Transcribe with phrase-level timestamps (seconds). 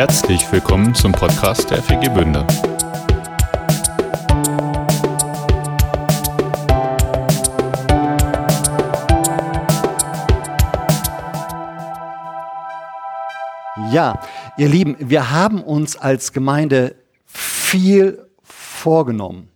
[0.00, 2.46] Herzlich willkommen zum Podcast der FG Bünde.
[13.92, 14.18] Ja,
[14.56, 16.96] ihr Lieben, wir haben uns als Gemeinde
[17.26, 19.50] viel vorgenommen.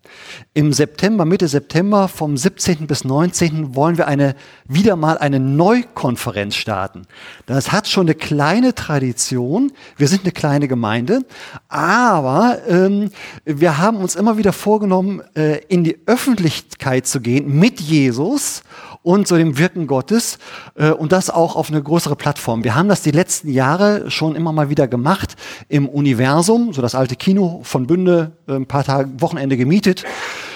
[0.57, 2.87] Im September, Mitte September, vom 17.
[2.87, 3.75] bis 19.
[3.75, 4.37] wollen wir eine,
[4.69, 7.09] wieder mal eine Neukonferenz starten.
[7.47, 9.73] Das hat schon eine kleine Tradition.
[9.97, 11.23] Wir sind eine kleine Gemeinde,
[11.66, 13.11] aber ähm,
[13.45, 18.62] wir haben uns immer wieder vorgenommen, äh, in die Öffentlichkeit zu gehen mit Jesus
[19.05, 20.39] und so dem Wirken Gottes
[20.77, 22.64] äh, und das auch auf eine größere Plattform.
[22.64, 25.36] Wir haben das die letzten Jahre schon immer mal wieder gemacht
[25.69, 30.05] im Universum, so das alte Kino von Bünde, äh, ein paar Tage, Wochenende gemietet,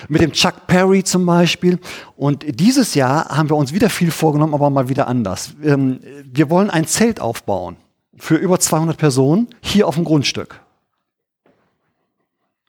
[0.08, 1.78] mit dem Chuck Perry zum Beispiel.
[2.16, 5.54] Und dieses Jahr haben wir uns wieder viel vorgenommen, aber mal wieder anders.
[5.62, 7.76] Ähm, wir wollen ein Zelt aufbauen
[8.16, 10.60] für über 200 Personen hier auf dem Grundstück.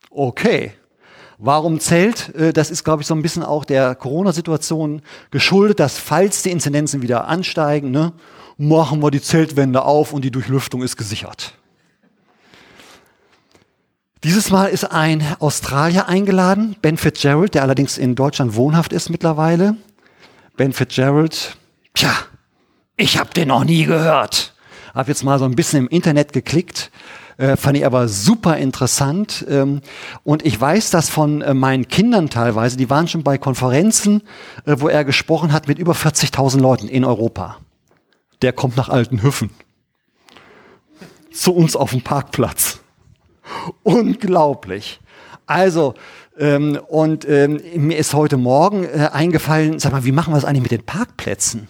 [0.10, 0.74] Okay,
[1.42, 2.36] Warum Zelt?
[2.36, 6.52] Äh, das ist, glaube ich, so ein bisschen auch der Corona-Situation geschuldet, dass falls die
[6.52, 8.12] Inzidenzen wieder ansteigen, ne,
[8.58, 11.58] machen wir die Zeltwände auf und die Durchlüftung ist gesichert.
[14.24, 19.78] Dieses Mal ist ein Australier eingeladen, Ben Fitzgerald, der allerdings in Deutschland wohnhaft ist mittlerweile.
[20.58, 21.56] Ben Fitzgerald,
[21.94, 22.12] tja,
[22.98, 24.54] ich habe den noch nie gehört.
[24.94, 26.92] Hab jetzt mal so ein bisschen im Internet geklickt
[27.40, 29.46] äh, fand ich aber super interessant.
[29.50, 29.82] Ähm,
[30.24, 34.22] und ich weiß das von äh, meinen Kindern teilweise, die waren schon bei Konferenzen,
[34.66, 37.58] äh, wo er gesprochen hat mit über 40.000 Leuten in Europa.
[38.42, 39.52] Der kommt nach Altenhüffen.
[41.32, 42.80] Zu uns auf dem Parkplatz.
[43.84, 45.00] Unglaublich.
[45.46, 45.96] Also,
[46.38, 50.46] ähm, und ähm, mir ist heute Morgen äh, eingefallen, sag mal, wie machen wir das
[50.46, 51.68] eigentlich mit den Parkplätzen?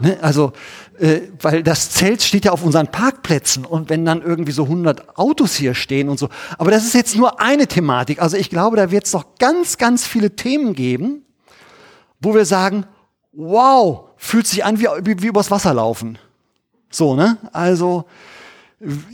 [0.00, 0.18] Ne?
[0.20, 0.52] Also,
[0.98, 5.18] äh, weil das Zelt steht ja auf unseren Parkplätzen und wenn dann irgendwie so 100
[5.18, 6.28] Autos hier stehen und so.
[6.58, 8.20] Aber das ist jetzt nur eine Thematik.
[8.20, 11.24] Also ich glaube, da wird es noch ganz, ganz viele Themen geben,
[12.20, 12.86] wo wir sagen,
[13.32, 16.18] wow, fühlt sich an wie, wie, wie übers Wasser laufen.
[16.90, 17.38] So, ne?
[17.52, 18.04] Also,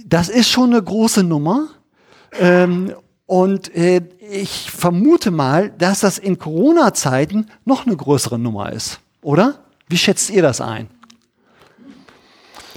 [0.06, 1.68] das ist schon eine große Nummer.
[2.38, 2.94] Ähm,
[3.26, 9.60] und äh, ich vermute mal, dass das in Corona-Zeiten noch eine größere Nummer ist, oder?
[9.88, 10.88] Wie schätzt ihr das ein?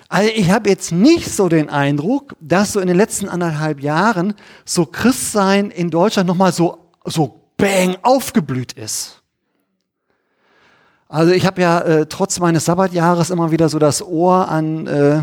[0.09, 4.35] Also ich habe jetzt nicht so den Eindruck, dass so in den letzten anderthalb Jahren
[4.63, 9.23] so Christsein in Deutschland nochmal so, so bang aufgeblüht ist.
[11.09, 15.21] Also ich habe ja äh, trotz meines Sabbatjahres immer wieder so das Ohr an, äh,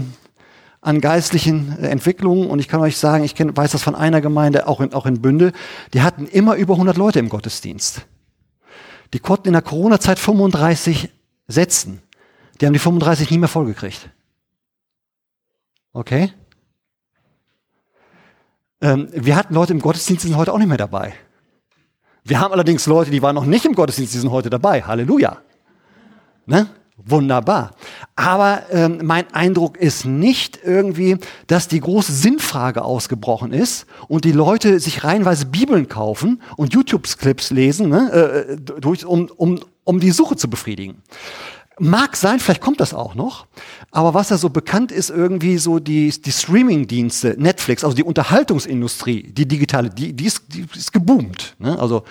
[0.81, 4.21] an geistlichen äh, Entwicklungen und ich kann euch sagen, ich kenn, weiß das von einer
[4.21, 5.53] Gemeinde, auch in, auch in Bünde,
[5.93, 8.07] die hatten immer über 100 Leute im Gottesdienst.
[9.13, 11.11] Die konnten in der Corona-Zeit 35
[11.49, 12.03] setzen.
[12.61, 14.09] Die haben die 35 nie mehr vollgekriegt.
[15.93, 16.33] Okay?
[18.81, 21.15] Ähm, wir hatten Leute im Gottesdienst, die sind heute auch nicht mehr dabei.
[22.25, 24.83] Wir haben allerdings Leute, die waren noch nicht im Gottesdienst, die sind heute dabei.
[24.83, 25.39] Halleluja.
[26.47, 26.69] Ne?
[27.07, 27.73] Wunderbar.
[28.17, 31.17] Aber ähm, mein Eindruck ist nicht irgendwie,
[31.47, 37.51] dass die große Sinnfrage ausgebrochen ist und die Leute sich reihenweise Bibeln kaufen und YouTube-Clips
[37.51, 41.03] lesen, ne, äh, durch, um, um, um die Suche zu befriedigen.
[41.83, 43.47] Mag sein, vielleicht kommt das auch noch,
[43.91, 49.33] aber was da so bekannt ist, irgendwie so die, die Streaming-Dienste, Netflix, also die Unterhaltungsindustrie,
[49.33, 51.57] die digitale, die, die, ist, die ist geboomt.
[51.59, 51.79] Ne?
[51.79, 52.05] Also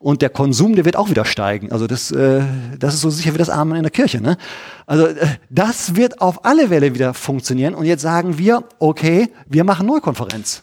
[0.00, 1.70] und der Konsum, der wird auch wieder steigen.
[1.70, 2.42] Also das, äh,
[2.78, 4.20] das ist so sicher wie das Amen in der Kirche.
[4.20, 4.38] Ne?
[4.86, 7.74] Also äh, das wird auf alle Fälle wieder funktionieren.
[7.74, 10.62] Und jetzt sagen wir, okay, wir machen Neukonferenz.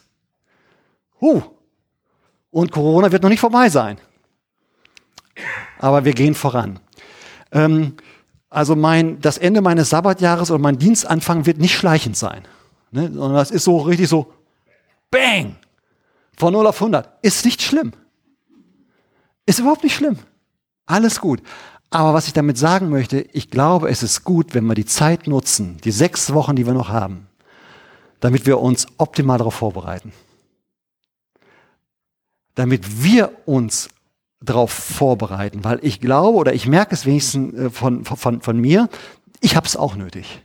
[1.20, 1.42] Huh.
[2.50, 3.98] Und Corona wird noch nicht vorbei sein.
[5.78, 6.80] Aber wir gehen voran.
[7.52, 7.94] Ähm,
[8.50, 12.42] also mein, das Ende meines Sabbatjahres oder mein Dienstanfang wird nicht schleichend sein.
[12.90, 13.12] Ne?
[13.12, 14.32] Sondern das ist so richtig so,
[15.12, 15.54] bang,
[16.36, 17.08] von 0 auf 100.
[17.22, 17.92] Ist nicht schlimm.
[19.48, 20.18] Ist überhaupt nicht schlimm.
[20.84, 21.40] Alles gut.
[21.88, 25.26] Aber was ich damit sagen möchte, ich glaube, es ist gut, wenn wir die Zeit
[25.26, 27.28] nutzen, die sechs Wochen, die wir noch haben,
[28.20, 30.12] damit wir uns optimal darauf vorbereiten.
[32.56, 33.88] Damit wir uns
[34.42, 38.90] darauf vorbereiten, weil ich glaube oder ich merke es wenigstens äh, von, von, von mir,
[39.40, 40.44] ich habe es auch nötig.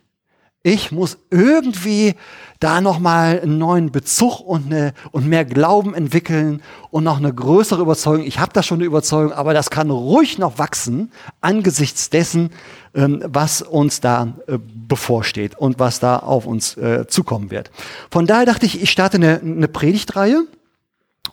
[0.66, 2.16] Ich muss irgendwie
[2.62, 7.82] da nochmal einen neuen Bezug und, eine, und mehr Glauben entwickeln und noch eine größere
[7.82, 8.26] Überzeugung.
[8.26, 11.12] Ich habe da schon eine Überzeugung, aber das kann ruhig noch wachsen
[11.42, 12.52] angesichts dessen,
[12.96, 14.58] ähm, was uns da äh,
[14.88, 17.70] bevorsteht und was da auf uns äh, zukommen wird.
[18.10, 20.46] Von daher dachte ich, ich starte eine, eine Predigtreihe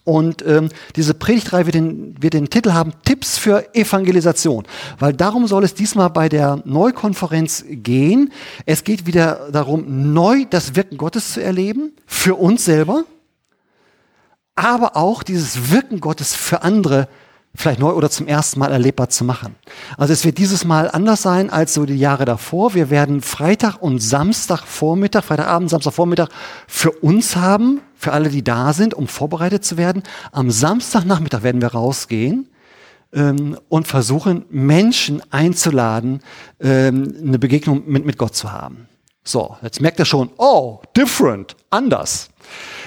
[0.05, 4.65] Und ähm, diese Predigtreihe wird den, wird den Titel haben Tipps für Evangelisation,
[4.99, 8.33] weil darum soll es diesmal bei der Neukonferenz gehen.
[8.67, 13.05] Es geht wieder darum, neu das Wirken Gottes zu erleben, für uns selber,
[14.55, 17.09] aber auch dieses Wirken Gottes für andere
[17.55, 19.57] vielleicht neu oder zum ersten Mal erlebbar zu machen.
[19.97, 22.75] Also es wird dieses Mal anders sein als so die Jahre davor.
[22.75, 26.29] Wir werden Freitag und Samstagvormittag, Freitagabend, Samstagvormittag
[26.69, 30.03] für uns haben, für alle, die da sind, um vorbereitet zu werden.
[30.33, 32.49] Am Samstagnachmittag werden wir rausgehen
[33.13, 36.23] ähm, und versuchen, Menschen einzuladen,
[36.61, 38.89] ähm, eine Begegnung mit, mit Gott zu haben.
[39.23, 42.31] So, jetzt merkt ihr schon, oh, different, anders.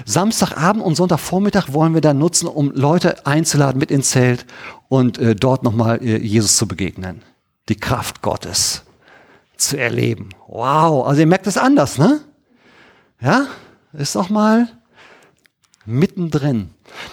[0.03, 4.47] Samstagabend und Sonntagvormittag wollen wir dann nutzen, um Leute einzuladen mit ins Zelt
[4.89, 7.21] und äh, dort nochmal äh, Jesus zu begegnen.
[7.69, 8.81] Die Kraft Gottes
[9.57, 10.29] zu erleben.
[10.47, 12.21] Wow, also ihr merkt es anders, ne?
[13.21, 13.45] Ja,
[13.93, 14.67] ist doch mal
[15.85, 16.69] mittendrin.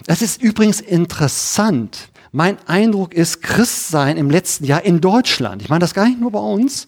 [0.07, 2.11] Das ist übrigens interessant.
[2.33, 6.31] Mein Eindruck ist, Christsein im letzten Jahr in Deutschland, ich meine das gar nicht nur
[6.31, 6.87] bei uns,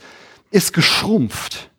[0.51, 1.71] ist geschrumpft.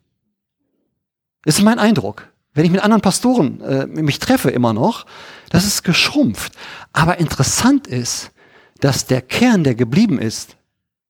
[1.43, 2.27] Das ist mein Eindruck.
[2.53, 5.05] Wenn ich mit anderen Pastoren äh, mich treffe immer noch,
[5.49, 6.53] das ist geschrumpft.
[6.91, 8.31] Aber interessant ist,
[8.79, 10.57] dass der Kern, der geblieben ist,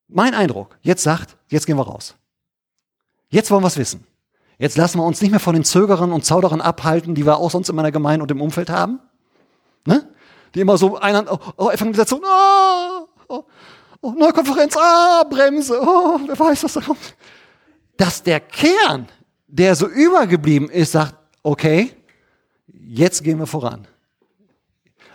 [0.08, 2.16] mein Eindruck, jetzt sagt, jetzt gehen wir raus.
[3.30, 4.06] Jetzt wollen wir es wissen.
[4.64, 7.52] Jetzt lassen wir uns nicht mehr von den Zögerern und Zauderern abhalten, die wir auch
[7.52, 9.02] sonst in meiner Gemeinde und im Umfeld haben.
[9.86, 10.08] Ne?
[10.56, 13.44] Die immer so einer, oh, oh Evangelisation, oh, oh,
[14.00, 16.98] oh, Neukonferenz, ah, Bremse, oh, wer weiß, was da kommt.
[17.98, 19.10] Dass der Kern,
[19.48, 21.14] der so übergeblieben ist, sagt,
[21.44, 21.92] okay,
[22.68, 23.86] jetzt gehen wir voran.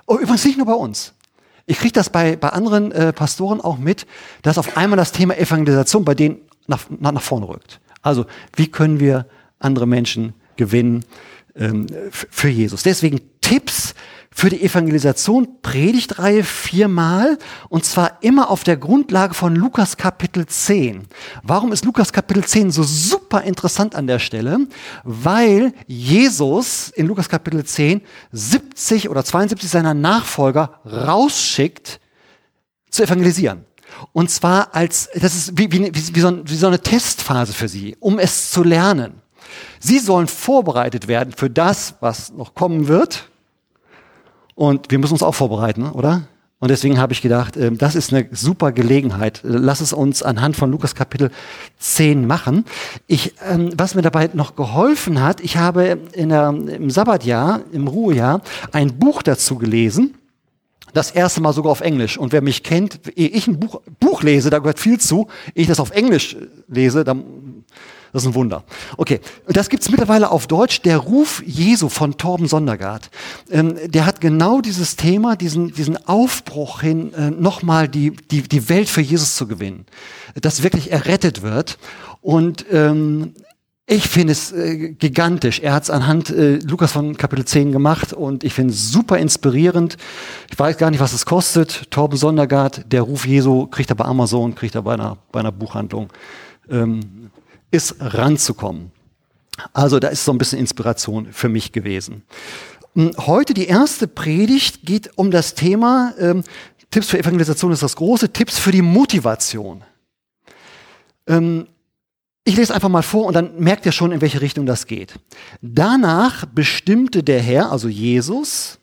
[0.06, 1.14] Oh, übrigens nicht nur bei uns.
[1.64, 4.06] Ich kriege das bei, bei anderen äh, Pastoren auch mit,
[4.42, 7.80] dass auf einmal das Thema Evangelisation bei denen nach, nach, nach vorne rückt.
[8.02, 9.26] Also, wie können wir
[9.58, 11.04] andere Menschen gewinnen
[11.54, 12.82] ähm, für Jesus?
[12.82, 13.94] Deswegen Tipps
[14.30, 17.38] für die Evangelisation Predigtreihe viermal
[17.70, 21.08] und zwar immer auf der Grundlage von Lukas Kapitel 10.
[21.42, 24.68] Warum ist Lukas Kapitel 10 so super interessant an der Stelle?
[25.02, 31.98] Weil Jesus in Lukas Kapitel 10 70 oder 72 seiner Nachfolger rausschickt
[32.90, 33.64] zu evangelisieren.
[34.12, 37.96] Und zwar als, das ist wie, wie, wie, so, wie so eine Testphase für sie,
[37.98, 39.22] um es zu lernen.
[39.80, 43.28] Sie sollen vorbereitet werden für das, was noch kommen wird.
[44.54, 46.22] Und wir müssen uns auch vorbereiten, oder?
[46.60, 49.40] Und deswegen habe ich gedacht, ähm, das ist eine super Gelegenheit.
[49.44, 51.30] Lass es uns anhand von Lukas Kapitel
[51.78, 52.64] 10 machen.
[53.06, 57.86] Ich, ähm, was mir dabei noch geholfen hat, ich habe in der, im Sabbatjahr, im
[57.86, 58.40] Ruhejahr,
[58.72, 60.14] ein Buch dazu gelesen
[60.94, 62.18] das erste Mal sogar auf Englisch.
[62.18, 65.62] Und wer mich kennt, ehe ich ein Buch, Buch lese, da gehört viel zu, ehe
[65.62, 66.36] ich das auf Englisch
[66.66, 67.24] lese, dann,
[68.12, 68.64] das ist ein Wunder.
[68.96, 73.10] Okay, und das gibt's mittlerweile auf Deutsch, der Ruf Jesu von Torben Sondergaard.
[73.50, 78.68] Ähm, der hat genau dieses Thema, diesen, diesen Aufbruch hin, äh, nochmal die, die, die
[78.68, 79.86] Welt für Jesus zu gewinnen.
[80.34, 81.78] Dass wirklich errettet wird.
[82.20, 83.34] Und ähm,
[83.90, 85.60] ich finde es äh, gigantisch.
[85.60, 89.16] Er hat es anhand äh, Lukas von Kapitel 10 gemacht und ich finde es super
[89.16, 89.96] inspirierend.
[90.50, 91.90] Ich weiß gar nicht, was es kostet.
[91.90, 95.52] Torben Sondergaard, der Ruf Jesu, kriegt er bei Amazon, kriegt er bei einer, bei einer
[95.52, 96.10] Buchhandlung.
[96.68, 97.30] Ähm,
[97.70, 98.92] ist ranzukommen.
[99.72, 102.22] Also da ist so ein bisschen Inspiration für mich gewesen.
[102.94, 106.44] Hm, heute die erste Predigt geht um das Thema, ähm,
[106.90, 109.84] Tipps für Evangelisation ist das große, Tipps für die Motivation.
[111.26, 111.66] Ähm,
[112.44, 115.14] ich lese einfach mal vor und dann merkt ihr schon, in welche Richtung das geht.
[115.60, 118.78] Danach bestimmte der Herr, also Jesus,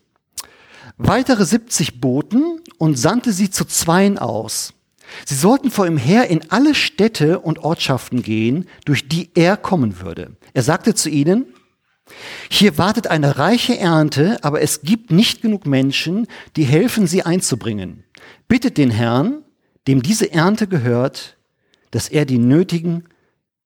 [0.96, 4.72] weitere 70 Boten und sandte sie zu Zweien aus.
[5.24, 10.00] Sie sollten vor ihm her in alle Städte und Ortschaften gehen, durch die er kommen
[10.00, 10.36] würde.
[10.52, 11.46] Er sagte zu ihnen,
[12.48, 18.04] hier wartet eine reiche Ernte, aber es gibt nicht genug Menschen, die helfen, sie einzubringen.
[18.48, 19.42] Bittet den Herrn,
[19.88, 21.36] dem diese Ernte gehört,
[21.90, 23.04] dass er die nötigen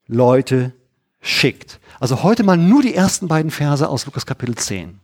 [0.07, 0.73] Leute
[1.21, 1.81] schickt.
[1.99, 5.00] Also heute mal nur die ersten beiden Verse aus Lukas Kapitel 10.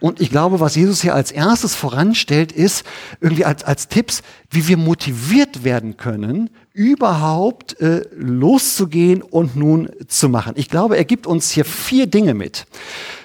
[0.00, 2.84] Und ich glaube, was Jesus hier als erstes voranstellt, ist
[3.20, 10.28] irgendwie als, als Tipps, wie wir motiviert werden können, überhaupt äh, loszugehen und nun zu
[10.28, 10.54] machen.
[10.56, 12.66] Ich glaube, er gibt uns hier vier Dinge mit.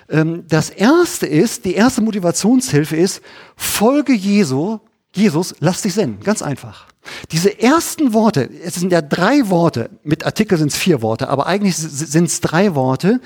[0.10, 3.22] Ähm, das erste ist, die erste Motivationshilfe ist,
[3.56, 4.80] folge Jesu,
[5.16, 6.24] Jesus, lass dich senden.
[6.24, 6.88] Ganz einfach.
[7.32, 11.48] Diese ersten Worte, es sind ja drei Worte, mit Artikel sind es vier Worte, aber
[11.48, 13.20] eigentlich sind es drei Worte,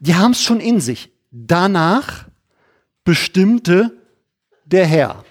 [0.00, 1.12] die haben es schon in sich.
[1.30, 2.26] Danach
[3.04, 3.92] bestimmte
[4.64, 5.24] der Herr.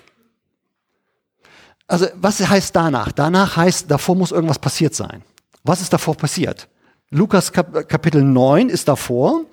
[1.88, 3.12] Also was heißt danach?
[3.12, 5.24] Danach heißt, davor muss irgendwas passiert sein.
[5.64, 6.68] Was ist davor passiert?
[7.12, 9.46] Lukas Kapitel 9 ist davor.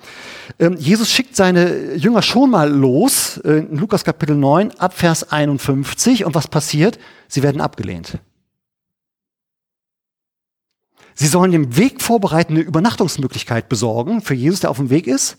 [0.59, 5.33] Ähm, Jesus schickt seine Jünger schon mal los, äh, in Lukas Kapitel 9, ab Vers
[5.33, 6.27] 51.
[6.27, 6.99] Und was passiert?
[7.29, 8.19] Sie werden abgelehnt.
[11.15, 15.39] Sie sollen den Weg vorbereiten, eine Übernachtungsmöglichkeit besorgen für Jesus, der auf dem Weg ist.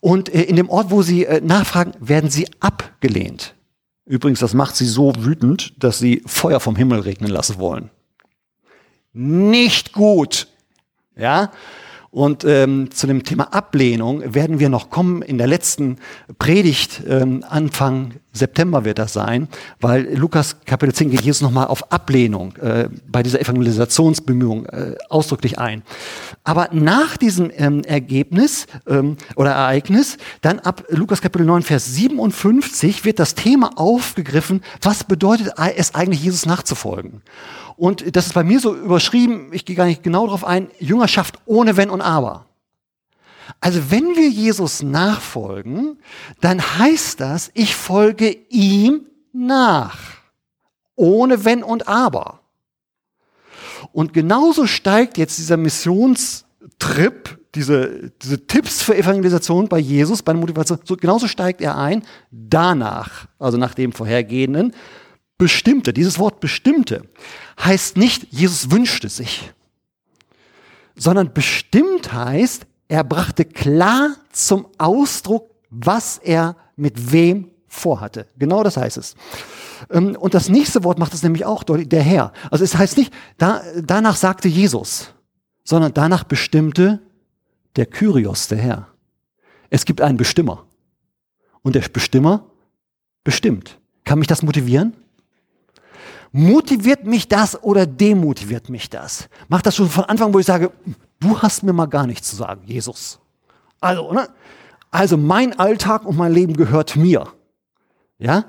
[0.00, 3.54] Und äh, in dem Ort, wo sie äh, nachfragen, werden sie abgelehnt.
[4.04, 7.90] Übrigens, das macht sie so wütend, dass sie Feuer vom Himmel regnen lassen wollen.
[9.12, 10.46] Nicht gut.
[11.16, 11.50] Ja?
[12.16, 15.98] Und ähm, zu dem Thema Ablehnung werden wir noch kommen in der letzten
[16.38, 19.48] Predigt, ähm, Anfang September wird das sein,
[19.80, 25.58] weil Lukas Kapitel 10 geht Jesus nochmal auf Ablehnung äh, bei dieser Evangelisationsbemühung äh, ausdrücklich
[25.58, 25.82] ein.
[26.42, 33.04] Aber nach diesem ähm, Ergebnis ähm, oder Ereignis, dann ab Lukas Kapitel 9, Vers 57
[33.04, 37.20] wird das Thema aufgegriffen, was bedeutet es eigentlich, Jesus nachzufolgen.
[37.76, 41.38] Und das ist bei mir so überschrieben, ich gehe gar nicht genau darauf ein, Jüngerschaft
[41.44, 42.46] ohne Wenn und Aber.
[43.60, 45.98] Also wenn wir Jesus nachfolgen,
[46.40, 49.98] dann heißt das, ich folge ihm nach.
[50.94, 52.40] Ohne Wenn und Aber.
[53.92, 60.40] Und genauso steigt jetzt dieser Missionstrip, diese, diese Tipps für Evangelisation bei Jesus, bei der
[60.40, 64.74] Motivation, so, genauso steigt er ein, danach, also nach dem vorhergehenden,
[65.38, 67.08] bestimmte, dieses Wort bestimmte,
[67.60, 69.52] heißt nicht, Jesus wünschte sich,
[70.96, 78.26] sondern bestimmt heißt, er brachte klar zum Ausdruck, was er mit wem vorhatte.
[78.38, 79.14] Genau das heißt es.
[79.90, 82.32] Ähm, und das nächste Wort macht es nämlich auch deutlich, der Herr.
[82.50, 85.12] Also es heißt nicht, da, danach sagte Jesus,
[85.64, 87.00] sondern danach bestimmte
[87.74, 88.88] der Kyrios, der Herr.
[89.68, 90.64] Es gibt einen Bestimmer.
[91.62, 92.46] Und der Bestimmer
[93.24, 93.80] bestimmt.
[94.04, 94.94] Kann mich das motivieren?
[96.36, 99.30] Motiviert mich das oder demotiviert mich das?
[99.48, 100.70] Macht das schon von Anfang, wo ich sage,
[101.18, 103.18] du hast mir mal gar nichts zu sagen, Jesus.
[103.80, 104.28] Also, ne?
[104.90, 107.26] Also mein Alltag und mein Leben gehört mir.
[108.18, 108.44] Ja?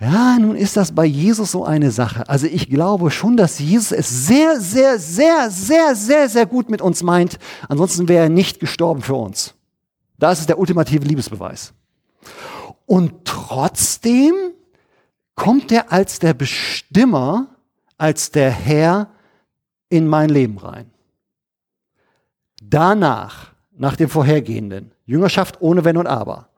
[0.00, 2.26] Ja, nun ist das bei Jesus so eine Sache.
[2.30, 6.80] Also ich glaube schon, dass Jesus es sehr, sehr, sehr, sehr, sehr, sehr gut mit
[6.80, 7.38] uns meint.
[7.68, 9.52] Ansonsten wäre er nicht gestorben für uns.
[10.18, 11.74] Das ist der ultimative Liebesbeweis.
[12.86, 14.32] Und trotzdem
[15.38, 17.46] kommt er als der Bestimmer,
[17.96, 19.10] als der Herr
[19.88, 20.90] in mein Leben rein.
[22.60, 26.48] Danach, nach dem vorhergehenden, Jüngerschaft ohne Wenn und Aber,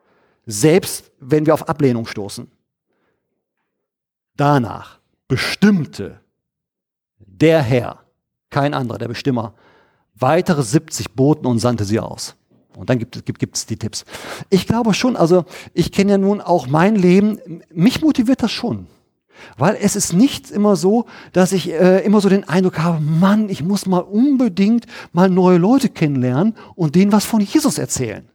[0.47, 2.51] selbst wenn wir auf Ablehnung stoßen.
[4.35, 6.21] Danach bestimmte
[7.19, 8.03] der Herr,
[8.49, 9.55] kein anderer, der Bestimmer,
[10.15, 12.35] weitere 70 Boten und sandte sie aus.
[12.77, 14.05] Und dann gibt es gibt, die Tipps.
[14.49, 17.39] Ich glaube schon, also ich kenne ja nun auch mein Leben,
[17.73, 18.87] mich motiviert das schon.
[19.57, 23.49] Weil es ist nicht immer so, dass ich äh, immer so den Eindruck habe, Mann,
[23.49, 28.29] ich muss mal unbedingt mal neue Leute kennenlernen und denen was von Jesus erzählen.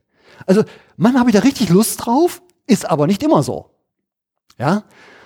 [0.45, 0.63] Also
[0.97, 3.69] manchmal habe ich da richtig Lust drauf, ist aber nicht immer so.
[4.57, 4.83] Ja,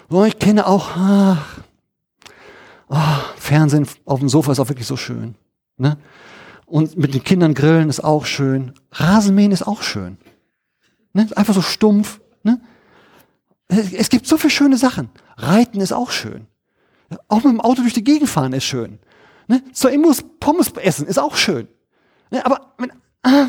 [0.10, 1.62] und ich kenne auch, ach,
[2.90, 5.36] ach, Fernsehen auf dem Sofa ist auch wirklich so schön.
[5.78, 5.98] Ne?
[6.70, 8.74] Und mit den Kindern grillen ist auch schön.
[8.92, 10.18] Rasenmähen ist auch schön.
[11.14, 11.28] Ne?
[11.36, 12.22] Einfach so stumpf.
[12.44, 12.62] Ne?
[13.68, 15.10] Es gibt so viele schöne Sachen.
[15.36, 16.46] Reiten ist auch schön.
[17.28, 19.00] Auch mit dem Auto durch die Gegend fahren ist schön.
[19.48, 19.64] Ne?
[19.74, 21.68] Zur Imbus Pommes essen ist auch schön.
[22.30, 22.46] Ne?
[22.46, 22.92] Aber mit,
[23.24, 23.48] ah.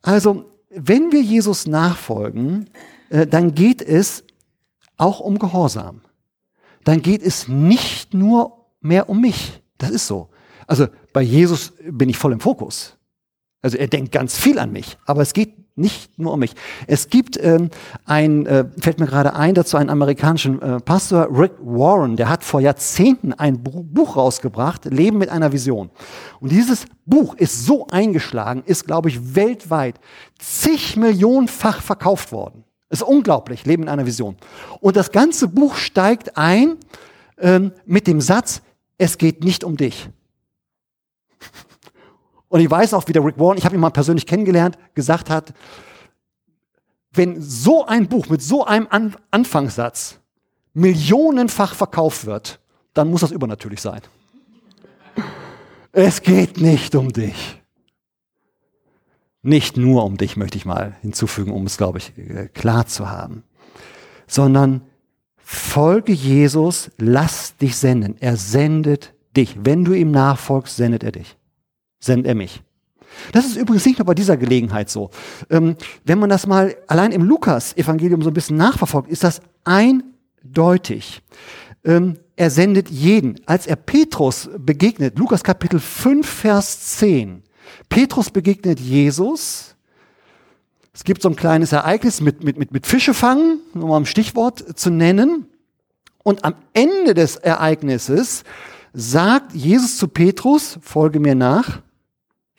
[0.00, 2.70] also, wenn wir Jesus nachfolgen,
[3.10, 4.24] äh, dann geht es
[4.96, 6.00] auch um Gehorsam.
[6.84, 9.62] Dann geht es nicht nur mehr um mich.
[9.76, 10.30] Das ist so.
[10.66, 12.96] Also bei Jesus bin ich voll im Fokus.
[13.62, 16.52] Also er denkt ganz viel an mich, aber es geht nicht nur um mich.
[16.86, 17.70] Es gibt ähm,
[18.04, 22.44] ein, äh, fällt mir gerade ein, dazu einen amerikanischen äh, Pastor, Rick Warren, der hat
[22.44, 25.90] vor Jahrzehnten ein Buch rausgebracht, Leben mit einer Vision.
[26.40, 29.98] Und dieses Buch ist so eingeschlagen, ist, glaube ich, weltweit
[30.38, 32.64] zig Millionenfach verkauft worden.
[32.90, 34.36] Ist unglaublich, Leben in einer Vision.
[34.80, 36.76] Und das ganze Buch steigt ein
[37.38, 38.60] ähm, mit dem Satz,
[38.98, 40.10] es geht nicht um dich.
[42.52, 45.30] Und ich weiß auch, wie der Rick Warren, ich habe ihn mal persönlich kennengelernt, gesagt
[45.30, 45.54] hat,
[47.14, 50.18] wenn so ein Buch mit so einem An Anfangssatz
[50.74, 52.60] millionenfach verkauft wird,
[52.92, 54.02] dann muss das übernatürlich sein.
[55.92, 57.62] Es geht nicht um dich.
[59.40, 63.10] Nicht nur um dich, möchte ich mal hinzufügen, um es, glaube ich, äh, klar zu
[63.10, 63.44] haben.
[64.26, 64.82] Sondern
[65.38, 68.16] folge Jesus, lass dich senden.
[68.20, 69.56] Er sendet dich.
[69.64, 71.38] Wenn du ihm nachfolgst, sendet er dich.
[72.02, 72.62] Sendet er mich.
[73.30, 75.10] Das ist übrigens nicht nur bei dieser Gelegenheit so.
[75.50, 81.22] Ähm, wenn man das mal allein im Lukas-Evangelium so ein bisschen nachverfolgt, ist das eindeutig.
[81.84, 83.40] Ähm, er sendet jeden.
[83.46, 87.42] Als er Petrus begegnet, Lukas Kapitel 5, Vers 10,
[87.88, 89.76] Petrus begegnet Jesus.
[90.92, 94.06] Es gibt so ein kleines Ereignis mit, mit, mit, mit Fische fangen, um mal ein
[94.06, 95.46] Stichwort zu nennen.
[96.22, 98.44] Und am Ende des Ereignisses
[98.92, 101.80] sagt Jesus zu Petrus, folge mir nach,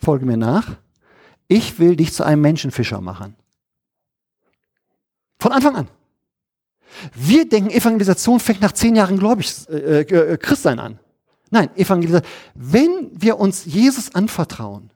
[0.04, 0.78] folge mir nach,
[1.48, 3.36] ich will dich zu einem Menschenfischer machen.
[5.40, 5.88] Von Anfang an.
[7.16, 11.00] Wir denken, Evangelisation fängt nach zehn Jahren gläubig äh, äh, Christsein an.
[11.50, 12.32] Nein, Evangelisation.
[12.54, 14.92] Wenn wir uns Jesus anvertrauen,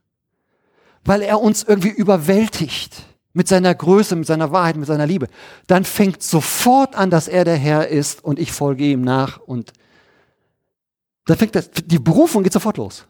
[1.03, 5.27] weil er uns irgendwie überwältigt mit seiner Größe, mit seiner Wahrheit, mit seiner Liebe,
[5.67, 9.73] dann fängt sofort an, dass er der Herr ist und ich folge ihm nach und
[11.25, 13.05] dann fängt das, die Berufung geht sofort los.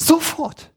[0.00, 0.70] Sofort.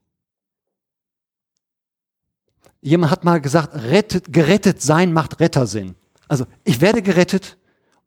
[2.81, 5.95] Jemand hat mal gesagt, rettet, gerettet sein macht Rettersinn.
[6.27, 7.57] Also ich werde gerettet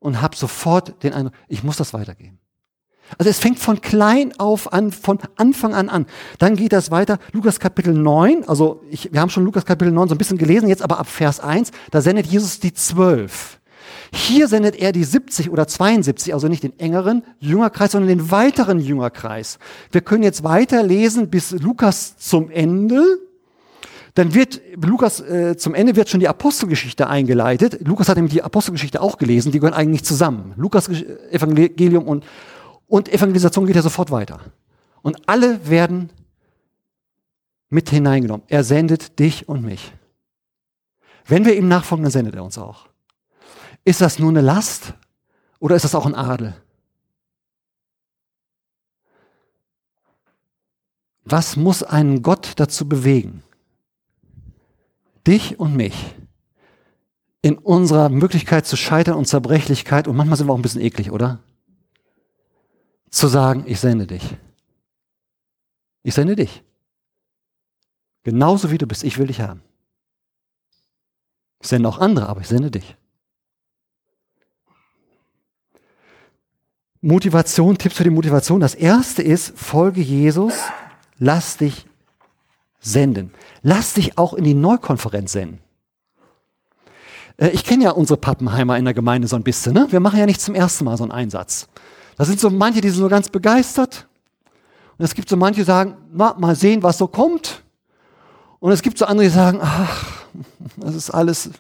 [0.01, 2.39] und habe sofort den Eindruck, ich muss das weitergeben.
[3.19, 6.07] Also es fängt von klein auf an, von Anfang an an.
[6.39, 10.09] Dann geht das weiter, Lukas Kapitel 9, also ich, wir haben schon Lukas Kapitel 9
[10.09, 13.61] so ein bisschen gelesen, jetzt aber ab Vers 1, da sendet Jesus die zwölf.
[14.13, 18.81] Hier sendet er die 70 oder 72, also nicht den engeren Jüngerkreis, sondern den weiteren
[18.81, 19.59] Jüngerkreis.
[19.91, 23.19] Wir können jetzt weiterlesen bis Lukas zum Ende,
[24.15, 27.79] dann wird Lukas äh, zum Ende wird schon die Apostelgeschichte eingeleitet.
[27.85, 30.55] Lukas hat nämlich die Apostelgeschichte auch gelesen, die gehören eigentlich zusammen.
[30.57, 32.25] Lukas Evangelium und,
[32.87, 34.39] und Evangelisation geht ja sofort weiter.
[35.03, 36.11] Und alle werden
[37.71, 38.47] mit hineingenommen.
[38.49, 39.93] Er sendet dich und mich.
[41.27, 42.87] Wenn wir ihm nachfolgen, dann sendet er uns auch.
[43.85, 44.95] Ist das nur eine Last
[45.59, 46.55] oder ist das auch ein Adel?
[51.25, 53.43] Was muss einen Gott dazu bewegen,
[55.27, 56.15] dich und mich
[57.41, 61.11] in unserer Möglichkeit zu scheitern und Zerbrechlichkeit, und manchmal sind wir auch ein bisschen eklig,
[61.11, 61.41] oder?
[63.11, 64.37] Zu sagen, ich sende dich.
[66.03, 66.63] Ich sende dich.
[68.23, 69.63] Genauso wie du bist, ich will dich haben.
[71.61, 72.97] Ich sende auch andere, aber ich sende dich.
[77.05, 78.61] Motivation, Tipps für die Motivation.
[78.61, 80.55] Das erste ist, folge Jesus,
[81.19, 81.85] lass dich
[82.81, 83.31] senden.
[83.63, 85.59] Lass dich auch in die Neukonferenz senden.
[87.37, 89.75] Äh, ich kenne ja unsere Pappenheimer in der Gemeinde so ein bisschen.
[89.75, 89.87] Ne?
[89.91, 91.69] Wir machen ja nicht zum ersten Mal so einen Einsatz.
[92.17, 94.09] Da sind so manche, die sind so ganz begeistert.
[94.97, 97.63] Und es gibt so manche, die sagen, na, mal sehen, was so kommt.
[98.61, 100.25] Und es gibt so andere, die sagen, ach,
[100.79, 101.51] das ist alles,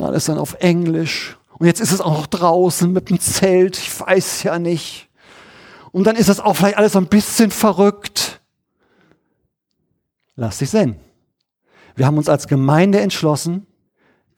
[0.00, 1.36] alles dann auf Englisch.
[1.58, 3.78] Und jetzt ist es auch noch draußen mit dem Zelt.
[3.78, 5.08] Ich weiß ja nicht.
[5.92, 8.38] Und dann ist das auch vielleicht alles so ein bisschen verrückt
[10.38, 11.00] lass dich senden.
[11.96, 13.66] Wir haben uns als Gemeinde entschlossen,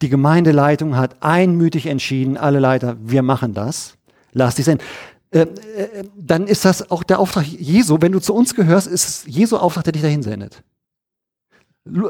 [0.03, 3.99] die Gemeindeleitung hat einmütig entschieden, alle Leiter, wir machen das,
[4.33, 4.85] lass dich senden.
[5.31, 7.99] Äh, äh, dann ist das auch der Auftrag Jesu.
[8.01, 10.65] Wenn du zu uns gehörst, ist es Jesu Auftrag, der dich dahin sendet.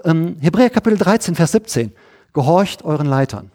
[0.04, 1.92] Ähm, Hebräer Kapitel 13, Vers 17.
[2.32, 3.50] Gehorcht euren Leitern.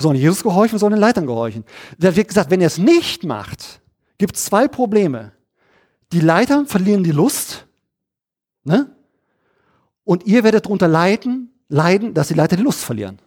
[0.00, 1.64] Wir sollen Jesus gehorchen, sollen den Leitern gehorchen.
[1.98, 3.80] Da wird gesagt, wenn er es nicht macht,
[4.18, 5.32] gibt es zwei Probleme.
[6.12, 7.66] Die Leiter verlieren die Lust
[8.64, 8.94] Ne?
[10.04, 13.18] Und ihr werdet darunter leiden, leiden, dass die Leiter die Lust verlieren.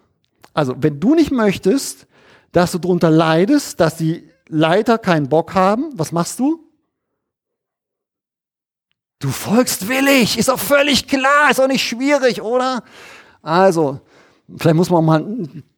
[0.53, 2.07] Also, wenn du nicht möchtest,
[2.51, 6.59] dass du darunter leidest, dass die Leiter keinen Bock haben, was machst du?
[9.19, 12.83] Du folgst willig, ist auch völlig klar, ist auch nicht schwierig, oder?
[13.41, 14.01] Also,
[14.57, 15.25] vielleicht muss man mal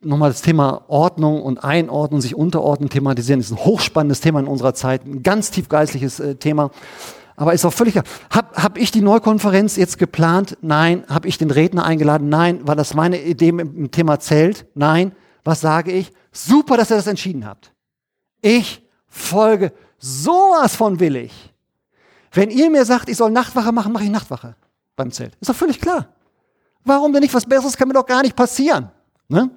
[0.01, 3.39] nochmal das Thema Ordnung und Einordnung, sich unterordnen thematisieren.
[3.39, 6.71] Das ist ein hochspannendes Thema in unserer Zeit, ein ganz tief geistliches äh, Thema.
[7.37, 8.05] Aber ist auch völlig klar.
[8.29, 10.57] Hab, hab ich die Neukonferenz jetzt geplant?
[10.61, 11.03] Nein.
[11.09, 12.29] Hab ich den Redner eingeladen?
[12.29, 12.65] Nein.
[12.65, 14.67] War das meine Idee im Thema Zelt?
[14.73, 15.11] Nein.
[15.43, 16.11] Was sage ich?
[16.31, 17.73] Super, dass ihr das entschieden habt.
[18.41, 21.53] Ich folge sowas von willig.
[22.31, 24.55] Wenn ihr mir sagt, ich soll Nachtwache machen, mache ich Nachtwache
[24.95, 25.35] beim Zelt.
[25.39, 26.14] Ist doch völlig klar.
[26.85, 27.33] Warum denn nicht?
[27.33, 28.89] Was Besseres kann mir doch gar nicht passieren.
[29.27, 29.49] Ne?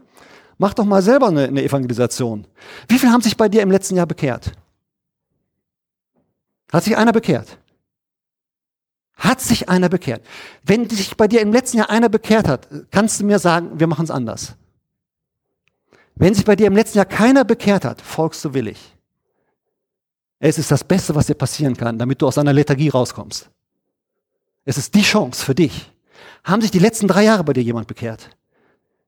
[0.57, 2.47] Mach doch mal selber eine, eine Evangelisation.
[2.89, 4.53] Wie viele haben sich bei dir im letzten Jahr bekehrt?
[6.73, 7.59] Hat sich einer bekehrt?
[9.15, 10.23] Hat sich einer bekehrt?
[10.63, 13.87] Wenn sich bei dir im letzten Jahr einer bekehrt hat, kannst du mir sagen, wir
[13.87, 14.55] machen es anders.
[16.15, 18.97] Wenn sich bei dir im letzten Jahr keiner bekehrt hat, folgst du willig.
[20.41, 23.51] Es ist das Beste, was dir passieren kann, damit du aus einer Lethargie rauskommst.
[24.65, 25.91] Es ist die Chance für dich.
[26.45, 28.31] Haben sich die letzten drei Jahre bei dir jemand bekehrt?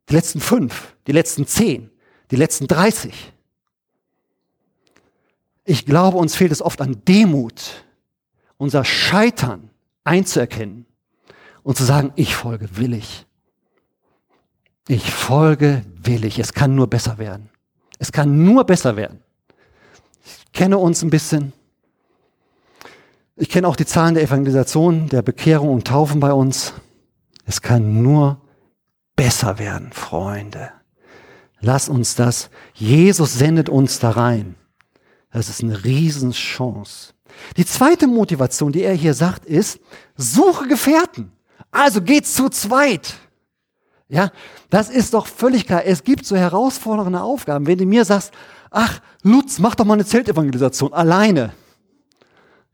[0.08, 1.90] Die letzten fünf, die letzten zehn,
[2.30, 3.32] die letzten dreißig?
[5.64, 7.84] Ich glaube, uns fehlt es oft an Demut,
[8.56, 9.70] unser Scheitern
[10.04, 10.86] einzuerkennen
[11.62, 13.26] und zu sagen, ich folge willig.
[14.88, 16.38] Ich folge willig.
[16.38, 17.50] Es kann nur besser werden.
[17.98, 19.22] Es kann nur besser werden.
[20.24, 21.52] Ich kenne uns ein bisschen.
[23.36, 26.74] Ich kenne auch die Zahlen der Evangelisation, der Bekehrung und Taufen bei uns.
[27.50, 28.40] Es kann nur
[29.16, 30.70] besser werden, Freunde.
[31.58, 32.48] Lass uns das.
[32.74, 34.54] Jesus sendet uns da rein.
[35.32, 37.12] Das ist eine Riesenchance.
[37.56, 39.80] Die zweite Motivation, die er hier sagt, ist,
[40.16, 41.32] suche Gefährten.
[41.72, 43.14] Also geht zu zweit.
[44.06, 44.30] Ja,
[44.68, 45.84] das ist doch völlig klar.
[45.84, 47.66] Es gibt so herausfordernde Aufgaben.
[47.66, 48.30] Wenn du mir sagst,
[48.70, 51.52] ach, Lutz, mach doch mal eine Zeltevangelisation alleine.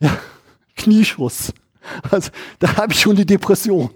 [0.01, 0.19] Ja,
[0.77, 1.55] Knieschuss.
[2.11, 3.89] Also, da habe ich schon die Depression.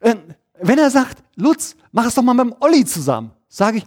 [0.00, 0.18] Ähm,
[0.60, 3.86] wenn er sagt, Lutz, mach es doch mal mit dem Olli zusammen, sage ich,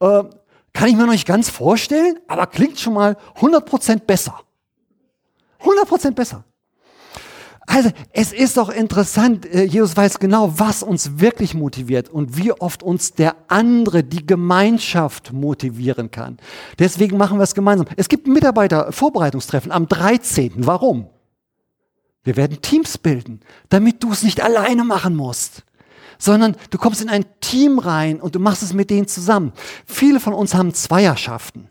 [0.00, 0.24] äh,
[0.72, 4.40] kann ich mir noch nicht ganz vorstellen, aber klingt schon mal 100% besser.
[5.62, 6.44] 100% besser.
[7.70, 12.50] Also, es ist doch interessant, äh, Jesus weiß genau, was uns wirklich motiviert und wie
[12.50, 16.38] oft uns der andere, die Gemeinschaft motivieren kann.
[16.78, 17.86] Deswegen machen wir es gemeinsam.
[17.96, 20.52] Es gibt Mitarbeiter-Vorbereitungstreffen am 13.
[20.56, 21.08] Warum?
[22.24, 25.64] Wir werden Teams bilden, damit du es nicht alleine machen musst
[26.18, 29.52] sondern du kommst in ein Team rein und du machst es mit denen zusammen.
[29.86, 31.68] Viele von uns haben Zweierschaften.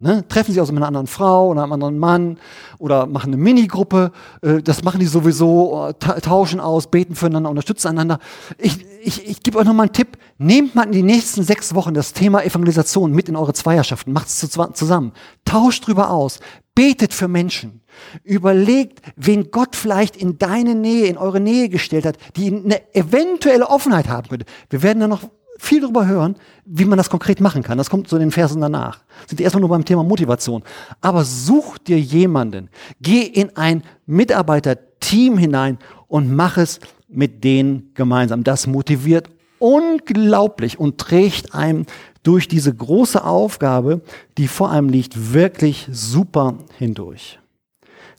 [0.00, 0.26] Ne?
[0.28, 2.38] Treffen sich also mit einer anderen Frau oder einem anderen Mann
[2.78, 4.10] oder machen eine Minigruppe.
[4.42, 8.18] Äh, das machen die sowieso, äh, tauschen aus, beten füreinander, unterstützen einander.
[8.58, 10.18] Ich, ich, ich gebe euch nochmal einen Tipp.
[10.36, 14.12] Nehmt mal in die nächsten sechs Wochen das Thema Evangelisation mit in eure Zweierschaften.
[14.12, 15.12] Macht es zusammen.
[15.44, 16.40] Tauscht drüber aus.
[16.74, 17.82] Betet für Menschen.
[18.24, 23.68] Überlegt, wen Gott vielleicht in deine Nähe, in eure Nähe gestellt hat, die eine eventuelle
[23.68, 24.46] Offenheit haben könnte.
[24.70, 25.22] Wir werden da noch
[25.58, 27.78] viel darüber hören, wie man das konkret machen kann.
[27.78, 29.04] Das kommt in den Versen danach.
[29.26, 30.62] Sind erstmal nur beim Thema Motivation.
[31.00, 32.70] Aber such dir jemanden.
[33.00, 38.42] Geh in ein Mitarbeiterteam hinein und mach es mit denen gemeinsam.
[38.42, 41.86] Das motiviert unglaublich und trägt einem
[42.24, 44.00] durch diese große Aufgabe,
[44.36, 47.38] die vor einem liegt, wirklich super hindurch.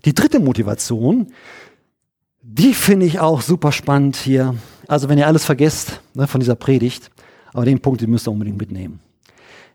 [0.06, 1.34] Die dritte Motivation,
[2.42, 4.56] die finde ich auch super spannend hier.
[4.88, 7.12] Also wenn ihr alles vergesst ne, von dieser Predigt,
[7.52, 9.00] aber den Punkt, den müsst ihr unbedingt mitnehmen.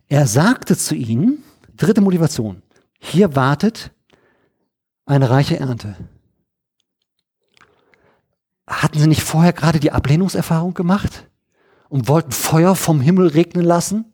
[0.09, 1.43] Er sagte zu ihnen,
[1.77, 2.63] dritte Motivation,
[3.01, 3.91] hier wartet
[5.07, 5.97] eine reiche Ernte.
[8.67, 11.27] Hatten sie nicht vorher gerade die Ablehnungserfahrung gemacht
[11.89, 14.10] und wollten Feuer vom Himmel regnen lassen?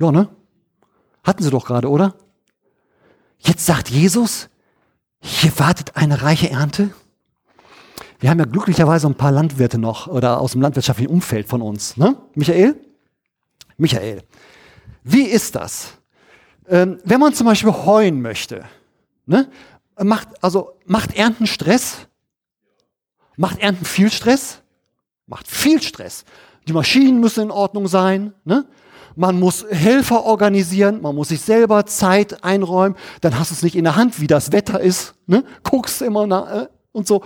[0.00, 0.28] Ja, ne?
[1.22, 2.14] Hatten sie doch gerade, oder?
[3.38, 4.48] Jetzt sagt Jesus,
[5.20, 6.90] hier wartet eine reiche Ernte.
[8.18, 11.98] Wir haben ja glücklicherweise ein paar Landwirte noch oder aus dem landwirtschaftlichen Umfeld von uns.
[11.98, 12.16] Ne?
[12.34, 12.76] Michael?
[13.76, 14.22] Michael,
[15.04, 15.94] wie ist das?
[16.66, 18.64] Ähm, wenn man zum Beispiel heuen möchte,
[19.26, 19.50] ne?
[20.02, 22.06] macht, also, macht Ernten Stress?
[23.36, 24.62] Macht Ernten viel Stress?
[25.26, 26.24] Macht viel Stress.
[26.68, 28.34] Die Maschinen müssen in Ordnung sein.
[28.44, 28.66] Ne?
[29.16, 32.96] Man muss Helfer organisieren, man muss sich selber Zeit einräumen.
[33.20, 35.14] Dann hast du es nicht in der Hand, wie das Wetter ist.
[35.26, 35.44] Ne?
[35.62, 37.22] Guckst immer nach äh, und so.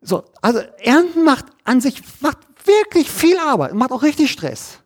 [0.00, 4.78] So, also Ernten macht an sich macht wirklich viel Arbeit, macht auch richtig Stress.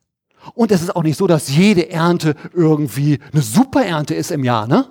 [0.55, 4.45] Und es ist auch nicht so, dass jede Ernte irgendwie eine super Ernte ist im
[4.45, 4.89] Jahr, ne?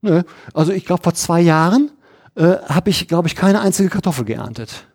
[0.00, 0.24] ne?
[0.52, 1.90] Also ich glaube, vor zwei Jahren
[2.34, 4.86] äh, habe ich, glaube ich, keine einzige Kartoffel geerntet.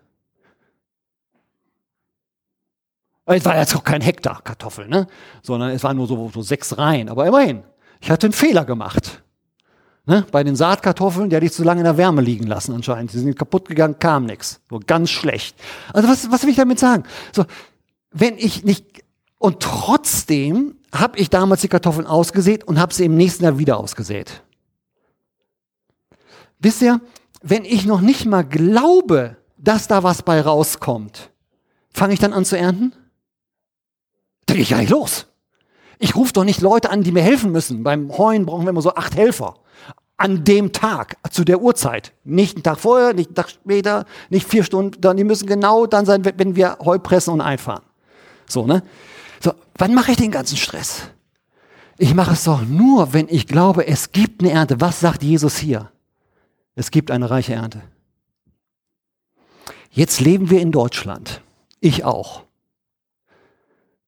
[3.26, 5.08] Es war jetzt auch kein Hektar Kartoffel, ne?
[5.42, 7.10] sondern es waren nur so, so sechs Reihen.
[7.10, 7.64] Aber immerhin,
[8.02, 9.24] ich hatte einen Fehler gemacht.
[10.06, 10.26] Ne?
[10.32, 13.14] Bei den Saatkartoffeln, die hatte ich zu lange in der Wärme liegen lassen anscheinend.
[13.14, 14.60] Die sind kaputt gegangen, kam nichts.
[14.70, 15.56] So ganz schlecht.
[15.94, 17.04] Also was, was will ich damit sagen?
[17.32, 17.46] So,
[18.12, 19.04] wenn ich nicht
[19.38, 23.78] und trotzdem habe ich damals die Kartoffeln ausgesät und habe sie im nächsten Jahr wieder
[23.78, 24.42] ausgesät.
[26.60, 27.02] Wisst ihr,
[27.42, 31.32] wenn ich noch nicht mal glaube, dass da was bei rauskommt,
[31.94, 32.94] fange ich dann an zu ernten?
[34.54, 35.26] Gehe ich gar los.
[35.98, 37.84] Ich rufe doch nicht Leute an, die mir helfen müssen.
[37.84, 39.56] Beim Heuen brauchen wir immer so acht Helfer
[40.16, 42.14] an dem Tag, zu der Uhrzeit.
[42.24, 46.06] Nicht einen Tag vorher, nicht einen Tag später, nicht vier Stunden, die müssen genau dann
[46.06, 47.82] sein, wenn wir Heu pressen und einfahren.
[48.48, 48.84] So, ne?
[49.40, 51.02] So, wann mache ich den ganzen Stress?
[51.98, 54.80] Ich mache es doch nur, wenn ich glaube, es gibt eine Ernte.
[54.80, 55.90] Was sagt Jesus hier?
[56.76, 57.82] Es gibt eine reiche Ernte.
[59.90, 61.42] Jetzt leben wir in Deutschland.
[61.80, 62.44] Ich auch.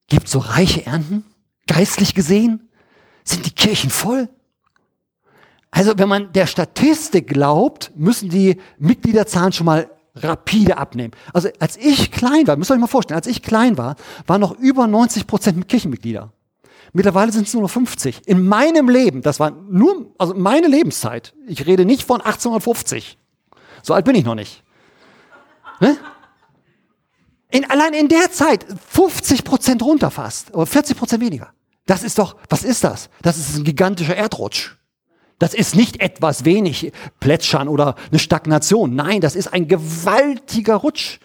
[0.08, 1.26] Gibt so reiche Ernten?
[1.68, 2.70] Geistlich gesehen?
[3.24, 4.30] Sind die Kirchen voll?
[5.72, 11.14] Also wenn man der Statistik glaubt, müssen die Mitgliederzahlen schon mal rapide abnehmen.
[11.34, 13.96] Also als ich klein war, müsst ihr euch mal vorstellen, als ich klein war,
[14.28, 16.32] waren noch über 90 Prozent mit Kirchenmitglieder.
[16.94, 18.26] Mittlerweile sind es nur noch 50.
[18.26, 21.34] In meinem Leben, das war nur, also meine Lebenszeit.
[21.46, 23.18] Ich rede nicht von 1850.
[23.84, 24.64] So alt bin ich noch nicht.
[25.82, 25.98] Ne?
[27.52, 31.54] In, allein in der Zeit 50 Prozent runter fast, oder 40 Prozent weniger.
[31.86, 33.10] Das ist doch, was ist das?
[33.22, 34.72] Das ist ein gigantischer Erdrutsch.
[35.38, 38.96] Das ist nicht etwas wenig Plätschern oder eine Stagnation.
[38.96, 41.20] Nein, das ist ein gewaltiger Rutsch,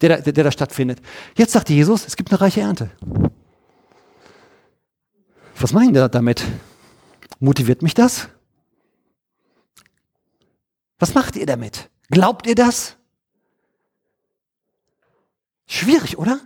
[0.00, 1.00] der da, der, der da stattfindet.
[1.36, 2.90] Jetzt sagt Jesus, es gibt eine reiche Ernte.
[5.58, 6.44] Was meint er damit?
[7.40, 8.28] Motiviert mich das?
[10.98, 11.90] Was macht ihr damit?
[12.10, 12.95] Glaubt ihr das?
[15.66, 16.40] Schwierig, oder?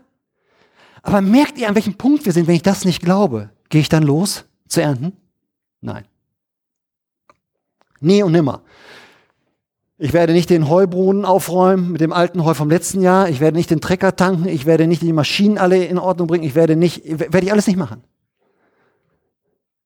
[1.02, 3.50] Aber merkt ihr, an welchem Punkt wir sind, wenn ich das nicht glaube?
[3.68, 5.12] Gehe ich dann los zu ernten?
[5.80, 6.04] Nein.
[8.00, 8.62] Nie und nimmer.
[9.98, 13.28] Ich werde nicht den Heubrunnen aufräumen mit dem alten Heu vom letzten Jahr.
[13.28, 14.48] Ich werde nicht den Trecker tanken.
[14.48, 16.44] Ich werde nicht die Maschinen alle in Ordnung bringen.
[16.44, 18.02] Ich werde nicht, werde ich alles nicht machen.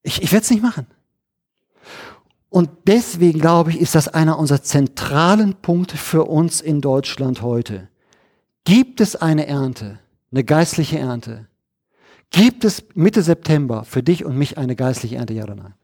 [0.04, 0.86] Ich, ich werde es nicht machen.
[2.48, 7.88] Und deswegen glaube ich, ist das einer unserer zentralen Punkte für uns in Deutschland heute.
[8.64, 9.98] Gibt es eine Ernte,
[10.32, 11.46] eine geistliche Ernte?
[12.30, 15.74] Gibt es Mitte September für dich und mich eine geistliche Ernte, ja oder nein?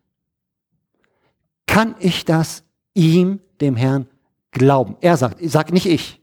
[1.67, 2.65] Kann ich das
[2.95, 4.09] ihm, dem Herrn,
[4.51, 4.97] glauben?
[5.01, 6.21] Er sagt, sagt nicht ich.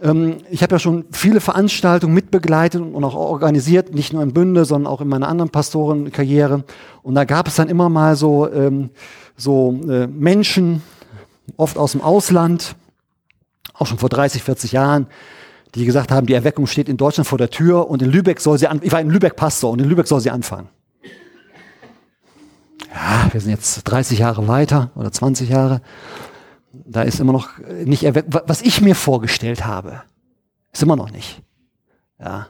[0.00, 4.64] Ähm, ich habe ja schon viele Veranstaltungen mitbegleitet und auch organisiert, nicht nur im Bünde,
[4.64, 6.64] sondern auch in meiner anderen Pastorenkarriere.
[7.02, 8.90] Und da gab es dann immer mal so, ähm,
[9.36, 10.82] so äh, Menschen,
[11.56, 12.76] oft aus dem Ausland,
[13.74, 15.06] auch schon vor 30, 40 Jahren,
[15.74, 18.58] die gesagt haben, die Erweckung steht in Deutschland vor der Tür und in Lübeck soll
[18.58, 20.68] sie an, ich war in Lübeck Pastor und in Lübeck soll sie anfangen.
[22.94, 25.80] Ja, wir sind jetzt 30 Jahre weiter oder 20 Jahre
[26.72, 30.02] da ist immer noch nicht erweckt, was ich mir vorgestellt habe,
[30.72, 31.42] ist immer noch nicht.
[32.18, 32.48] Ja.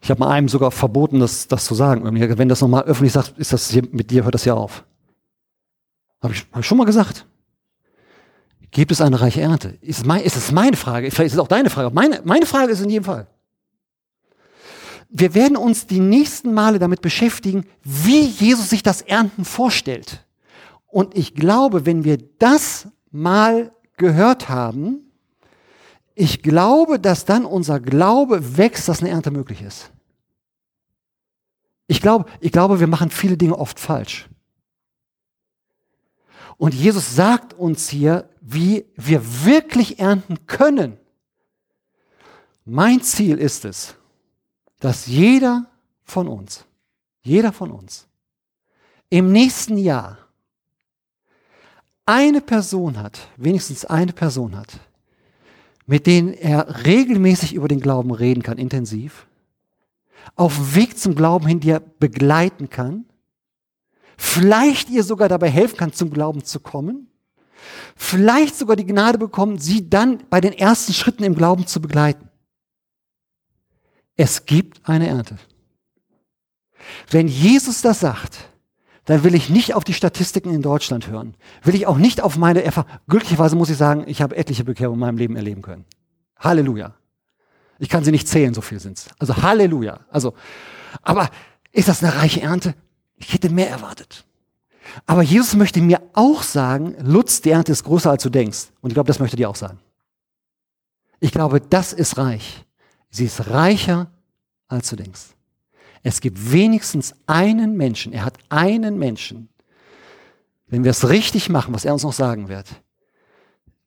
[0.00, 2.02] Ich habe mal einem sogar verboten, das, das zu sagen.
[2.04, 4.84] Wenn das nochmal öffentlich sagt, ist das hier, mit dir hört das ja auf.
[6.22, 7.26] Habe ich, hab ich schon mal gesagt.
[8.70, 9.76] Gibt es eine reiche Ernte?
[9.80, 11.10] Ist, mein, ist es meine Frage?
[11.10, 11.90] Vielleicht ist es auch deine Frage.
[11.92, 13.26] Meine, meine Frage ist in jedem Fall.
[15.08, 20.24] Wir werden uns die nächsten Male damit beschäftigen, wie Jesus sich das Ernten vorstellt.
[20.86, 25.10] Und ich glaube, wenn wir das mal gehört haben,
[26.14, 29.90] ich glaube, dass dann unser Glaube wächst, dass eine Ernte möglich ist.
[31.88, 34.28] Ich glaube, ich glaube, wir machen viele Dinge oft falsch.
[36.56, 40.98] Und Jesus sagt uns hier, wie wir wirklich ernten können.
[42.64, 43.94] Mein Ziel ist es,
[44.78, 45.66] dass jeder
[46.02, 46.64] von uns,
[47.22, 48.06] jeder von uns
[49.10, 50.18] im nächsten Jahr
[52.06, 54.80] eine Person hat, wenigstens eine Person hat,
[55.86, 59.26] mit denen er regelmäßig über den Glauben reden kann, intensiv,
[60.36, 63.04] auf dem Weg zum Glauben hin, die er begleiten kann,
[64.16, 67.09] vielleicht ihr sogar dabei helfen kann, zum Glauben zu kommen,
[67.96, 72.28] vielleicht sogar die Gnade bekommen, sie dann bei den ersten Schritten im Glauben zu begleiten.
[74.16, 75.38] Es gibt eine Ernte.
[77.10, 78.50] Wenn Jesus das sagt,
[79.04, 81.34] dann will ich nicht auf die Statistiken in Deutschland hören.
[81.62, 82.90] Will ich auch nicht auf meine Erfahrung.
[83.08, 85.84] Glücklicherweise muss ich sagen, ich habe etliche Bekehrungen in meinem Leben erleben können.
[86.38, 86.94] Halleluja.
[87.78, 89.08] Ich kann sie nicht zählen, so viel sind's.
[89.18, 90.00] Also Halleluja.
[90.10, 90.34] Also,
[91.02, 91.30] aber
[91.72, 92.74] ist das eine reiche Ernte?
[93.16, 94.24] Ich hätte mehr erwartet.
[95.06, 98.68] Aber Jesus möchte mir auch sagen, Lutz, die Ernte ist größer, als du denkst.
[98.80, 99.78] Und ich glaube, das möchte dir auch sagen.
[101.20, 102.64] Ich glaube, das ist reich.
[103.10, 104.10] Sie ist reicher,
[104.68, 105.34] als du denkst.
[106.02, 109.48] Es gibt wenigstens einen Menschen, er hat einen Menschen,
[110.66, 112.66] wenn wir es richtig machen, was er uns noch sagen wird,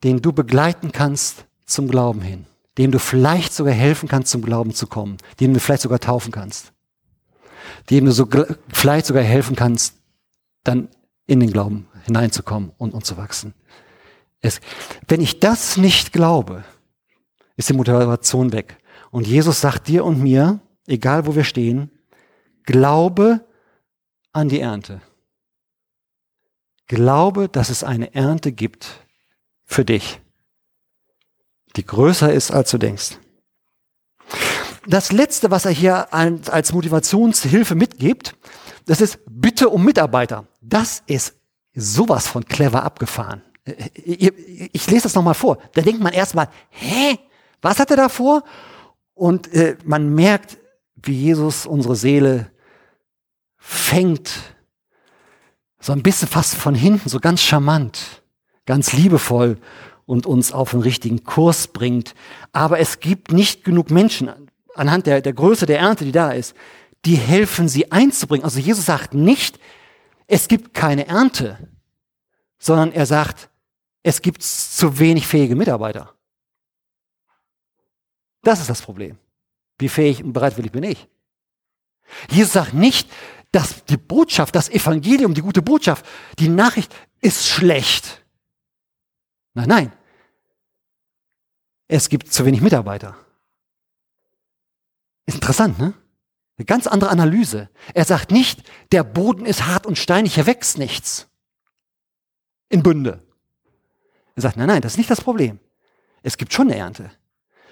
[0.04, 2.46] den du begleiten kannst zum Glauben hin,
[2.78, 6.32] dem du vielleicht sogar helfen kannst, zum Glauben zu kommen, dem du vielleicht sogar taufen
[6.32, 6.74] kannst,
[7.90, 8.28] dem du so,
[8.72, 9.96] vielleicht sogar helfen kannst,
[10.64, 10.90] dann
[11.26, 13.54] in den Glauben hineinzukommen und, und zu wachsen.
[14.42, 14.60] Es,
[15.08, 16.64] wenn ich das nicht glaube,
[17.56, 18.78] ist die Motivation weg.
[19.12, 21.92] Und Jesus sagt dir und mir, egal wo wir stehen,
[22.66, 23.46] Glaube
[24.32, 25.02] an die Ernte.
[26.88, 29.06] Glaube, dass es eine Ernte gibt
[29.66, 30.22] für dich,
[31.76, 33.18] die größer ist, als du denkst.
[34.86, 38.36] Das Letzte, was er hier als Motivationshilfe mitgibt,
[38.86, 40.46] das ist Bitte um Mitarbeiter.
[40.62, 41.36] Das ist
[41.74, 43.42] sowas von clever abgefahren.
[44.04, 45.58] Ich lese das nochmal vor.
[45.74, 47.18] Da denkt man erstmal, hä,
[47.62, 48.44] was hat er da vor?
[49.14, 50.58] Und äh, man merkt,
[50.96, 52.52] wie Jesus unsere Seele
[53.58, 54.32] fängt,
[55.80, 58.24] so ein bisschen fast von hinten, so ganz charmant,
[58.66, 59.58] ganz liebevoll
[60.06, 62.16] und uns auf den richtigen Kurs bringt.
[62.52, 64.30] Aber es gibt nicht genug Menschen
[64.76, 66.56] anhand der, der Größe der Ernte, die da ist,
[67.06, 68.44] die helfen, sie einzubringen.
[68.44, 69.60] Also Jesus sagt nicht,
[70.28, 71.70] es gibt keine Ernte,
[72.60, 73.50] sondern er sagt,
[74.04, 76.14] es gibt zu wenig fähige Mitarbeiter.
[78.42, 79.18] Das ist das Problem.
[79.78, 81.08] Wie fähig und bereitwillig bin ich?
[82.30, 83.10] Jesus sagt nicht,
[83.52, 86.06] dass die Botschaft, das Evangelium, die gute Botschaft,
[86.40, 88.24] die Nachricht ist schlecht.
[89.54, 89.94] Nein, nein.
[91.88, 93.16] Es gibt zu wenig Mitarbeiter.
[95.26, 95.94] Ist interessant, ne?
[96.58, 97.70] Eine ganz andere Analyse.
[97.94, 101.28] Er sagt nicht, der Boden ist hart und steinig, hier wächst nichts.
[102.70, 103.24] In Bünde.
[104.36, 105.60] Er sagt, nein, nein, das ist nicht das Problem.
[106.22, 107.12] Es gibt schon eine Ernte.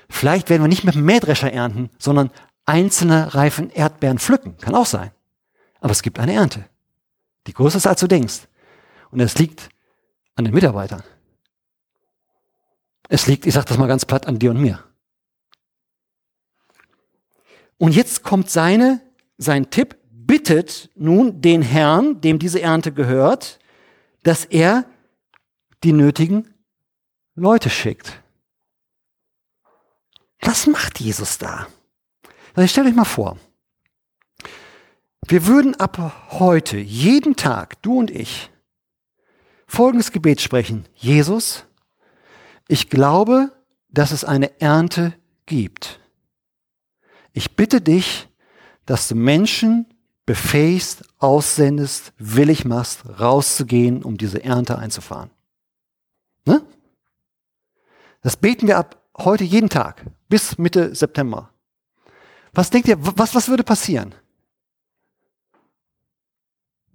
[0.09, 2.31] Vielleicht werden wir nicht mit dem Mähdrescher ernten, sondern
[2.65, 4.57] einzelne Reifen Erdbeeren pflücken.
[4.57, 5.11] Kann auch sein.
[5.79, 6.65] Aber es gibt eine Ernte,
[7.47, 8.47] die größer ist, als du denkst.
[9.09, 9.69] Und es liegt
[10.35, 11.03] an den Mitarbeitern.
[13.09, 14.83] Es liegt, ich sage das mal ganz platt, an dir und mir.
[17.81, 19.01] Und jetzt kommt seine,
[19.39, 23.57] sein Tipp, bittet nun den Herrn, dem diese Ernte gehört,
[24.21, 24.85] dass er
[25.83, 26.53] die nötigen
[27.33, 28.21] Leute schickt.
[30.41, 31.65] Was macht Jesus da?
[32.53, 33.39] Also stellt euch mal vor,
[35.25, 38.51] wir würden ab heute, jeden Tag, du und ich,
[39.65, 40.85] folgendes Gebet sprechen.
[40.93, 41.65] Jesus,
[42.67, 43.51] ich glaube,
[43.89, 45.15] dass es eine Ernte
[45.47, 46.00] gibt.
[47.33, 48.27] Ich bitte dich,
[48.85, 49.85] dass du Menschen
[50.25, 55.29] befähigst, aussendest, willig machst, rauszugehen, um diese Ernte einzufahren.
[56.45, 56.61] Ne?
[58.21, 61.49] Das beten wir ab heute jeden Tag bis Mitte September.
[62.53, 64.13] Was denkt ihr, was, was würde passieren?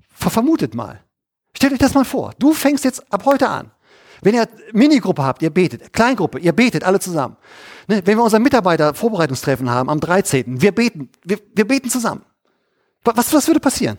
[0.08, 1.02] Vermutet mal.
[1.54, 2.34] Stellt euch das mal vor.
[2.38, 3.70] Du fängst jetzt ab heute an.
[4.26, 5.92] Wenn ihr Minigruppe habt, ihr betet.
[5.92, 7.36] Kleingruppe, ihr betet alle zusammen.
[7.86, 8.02] Ne?
[8.04, 12.22] Wenn wir unser Mitarbeiter-Vorbereitungstreffen haben am 13., wir beten, wir, wir beten zusammen.
[13.04, 13.98] Was, was würde passieren?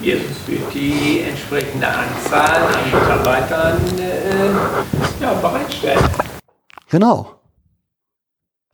[0.00, 6.04] Jesus wird die entsprechende Anzahl an Mitarbeitern äh, ja, bereitstellen.
[6.90, 7.40] Genau.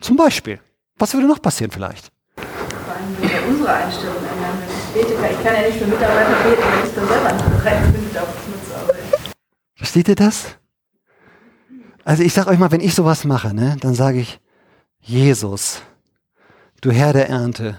[0.00, 0.58] Zum Beispiel.
[0.96, 2.10] Was würde noch passieren vielleicht?
[2.34, 4.56] Vor allem würde unsere Einstellung ändern.
[4.94, 7.58] Wenn ich bete, ich kann ja nicht für Mitarbeiter beten, wenn ich dann selber nicht
[7.58, 9.32] bereit bin, darauf mitzuarbeiten.
[9.76, 10.61] Versteht ihr das?
[12.04, 14.40] Also ich sage euch mal, wenn ich sowas mache, ne, dann sage ich,
[15.00, 15.82] Jesus,
[16.80, 17.78] du Herr der Ernte,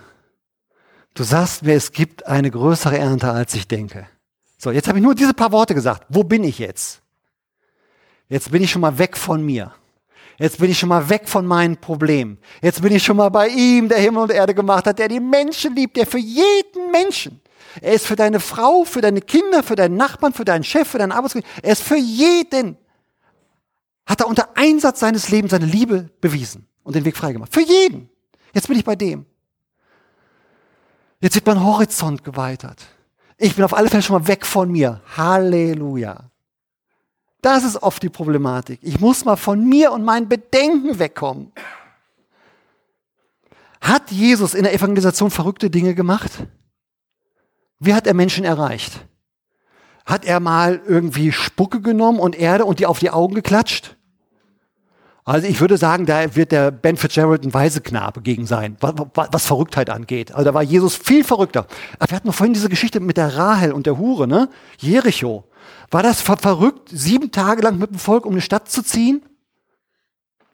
[1.13, 4.07] du sagst mir, es gibt eine größere Ernte, als ich denke.
[4.57, 6.05] So, jetzt habe ich nur diese paar Worte gesagt.
[6.09, 7.01] Wo bin ich jetzt?
[8.29, 9.73] Jetzt bin ich schon mal weg von mir.
[10.39, 12.39] Jetzt bin ich schon mal weg von meinen Problemen.
[12.61, 15.19] Jetzt bin ich schon mal bei ihm, der Himmel und Erde gemacht hat, der die
[15.19, 17.41] Menschen liebt, der für jeden Menschen.
[17.81, 20.97] Er ist für deine Frau, für deine Kinder, für deinen Nachbarn, für deinen Chef, für
[20.97, 21.51] deinen Arbeitskollegen.
[21.61, 22.77] Er ist für jeden
[24.05, 27.53] hat er unter Einsatz seines Lebens seine Liebe bewiesen und den Weg freigemacht.
[27.53, 28.09] Für jeden.
[28.53, 29.25] Jetzt bin ich bei dem.
[31.19, 32.83] Jetzt wird mein Horizont geweitert.
[33.37, 35.01] Ich bin auf alle Fälle schon mal weg von mir.
[35.15, 36.29] Halleluja.
[37.41, 38.79] Das ist oft die Problematik.
[38.81, 41.51] Ich muss mal von mir und meinen Bedenken wegkommen.
[43.81, 46.31] Hat Jesus in der Evangelisation verrückte Dinge gemacht?
[47.79, 49.05] Wie hat er Menschen erreicht?
[50.05, 53.95] Hat er mal irgendwie Spucke genommen und Erde und die auf die Augen geklatscht?
[55.25, 59.45] Also ich würde sagen, da wird der Ben Fitzgerald ein Weiseknabe gegen sein, was, was,
[59.45, 60.33] Verrücktheit angeht.
[60.33, 61.65] Also da war Jesus viel verrückter.
[61.97, 64.49] Wir hatten noch vorhin diese Geschichte mit der Rahel und der Hure, ne?
[64.79, 65.45] Jericho.
[65.91, 69.23] War das ver verrückt, sieben Tage lang mit dem Volk um eine Stadt zu ziehen?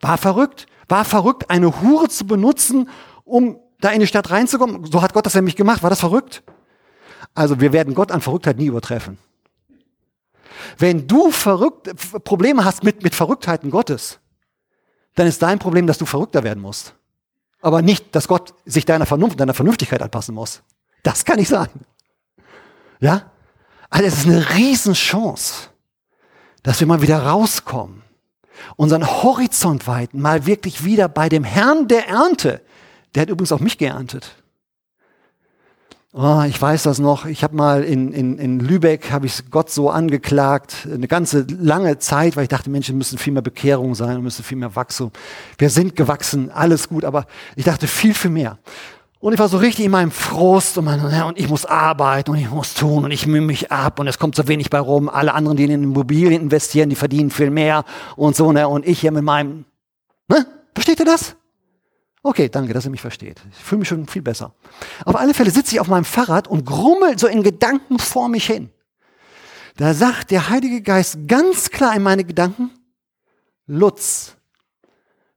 [0.02, 0.68] War verrückt.
[0.88, 2.90] War verrückt, eine Hure zu benutzen,
[3.24, 4.86] um da in die Stadt reinzukommen.
[4.86, 5.82] So hat Gott das nämlich gemacht.
[5.82, 6.44] War das verrückt?
[7.34, 9.18] Also wir werden Gott an Verrücktheit nie übertreffen.
[10.78, 11.90] Wenn du verrückt,
[12.24, 14.20] Probleme hast mit, mit Verrücktheiten Gottes,
[15.16, 16.96] dann ist dein Problem, dass du verrückter werden musst.
[17.62, 20.62] Aber nicht, dass Gott sich deiner Vernunft, deiner Vernünftigkeit anpassen muss.
[21.04, 21.70] Das kann nicht sein.
[23.00, 23.32] Ja?
[23.90, 25.70] Also es ist eine Riesenchance,
[26.64, 28.04] dass wir mal wieder rauskommen,
[28.76, 32.62] unseren Horizont weiten, mal wirklich wieder bei dem Herrn der Ernte.
[33.16, 34.36] Der hat übrigens auch mich geerntet.
[36.12, 37.28] Oh, ich weiß das noch.
[37.28, 42.00] Ich habe mal in, in, in Lübeck, habe ich Gott so angeklagt, eine ganze lange
[42.00, 45.12] Zeit, weil ich dachte, Menschen müssen viel mehr Bekehrung sein, müssen viel mehr wachsen.
[45.60, 48.58] Wir sind gewachsen, alles gut, aber ich dachte viel, viel mehr.
[49.20, 52.38] Und ich war so richtig in meinem Frust und, mein, und ich muss arbeiten und
[52.38, 55.10] ich muss tun und ich mühe mich ab und es kommt so wenig bei rum.
[55.10, 57.84] Alle anderen, die in Immobilien investieren, die verdienen viel mehr
[58.16, 58.68] und so, ne?
[58.68, 59.66] Und ich hier mit meinem,
[60.28, 60.48] ne?
[60.74, 61.36] Versteht ihr das?
[62.22, 63.42] Okay, danke, dass ihr mich versteht.
[63.52, 64.54] Ich fühle mich schon viel besser.
[65.06, 68.46] Auf alle Fälle sitze ich auf meinem Fahrrad und grummel so in Gedanken vor mich
[68.46, 68.70] hin.
[69.78, 72.72] Da sagt der Heilige Geist ganz klar in meine Gedanken,
[73.66, 74.36] Lutz,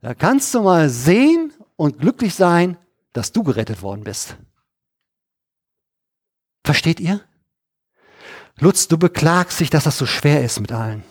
[0.00, 2.76] da kannst du mal sehen und glücklich sein,
[3.12, 4.36] dass du gerettet worden bist.
[6.64, 7.20] Versteht ihr?
[8.58, 11.04] Lutz, du beklagst dich, dass das so schwer ist mit allen.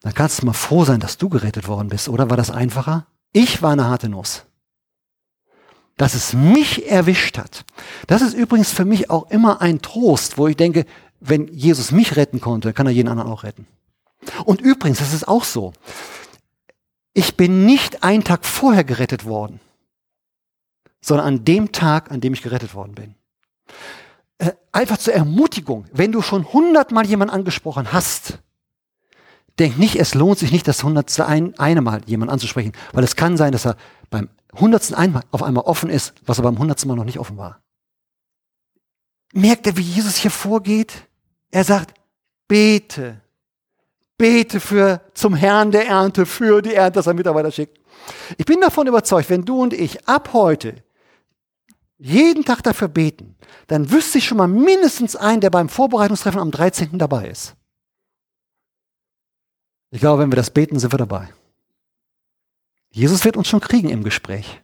[0.00, 2.30] Da kannst du mal froh sein, dass du gerettet worden bist, oder?
[2.30, 3.06] War das einfacher?
[3.38, 4.46] Ich war eine harte Nuss.
[5.98, 7.64] dass es mich erwischt hat.
[8.06, 10.84] Das ist übrigens für mich auch immer ein Trost, wo ich denke,
[11.20, 13.66] wenn Jesus mich retten konnte, kann er jeden anderen auch retten.
[14.44, 15.72] Und übrigens, das ist auch so.
[17.14, 19.60] Ich bin nicht einen Tag vorher gerettet worden,
[21.00, 23.14] sondern an dem Tag, an dem ich gerettet worden bin.
[24.36, 28.38] Äh, einfach zur Ermutigung, wenn du schon hundertmal jemanden angesprochen hast,
[29.58, 33.16] denk nicht, es lohnt sich nicht, das hundertste ein, eine Mal jemanden anzusprechen, weil es
[33.16, 33.76] kann sein, dass er
[34.10, 37.36] beim hundertsten einmal auf einmal offen ist, was er beim hundertsten Mal noch nicht offen
[37.36, 37.60] war.
[39.32, 40.92] Merkt er, wie Jesus hier vorgeht?
[41.50, 41.94] Er sagt,
[42.48, 43.20] bete,
[44.16, 47.78] bete für, zum Herrn der Ernte, für die Ernte, dass er Mitarbeiter schickt.
[48.38, 50.82] Ich bin davon überzeugt, wenn du und ich ab heute
[51.98, 53.36] jeden Tag dafür beten,
[53.68, 56.98] dann wüsste ich schon mal mindestens einen, der beim Vorbereitungstreffen am 13.
[56.98, 57.56] dabei ist.
[59.90, 61.28] Ich glaube, wenn wir das beten, sind wir dabei.
[62.90, 64.62] Jesus wird uns schon kriegen im Gespräch.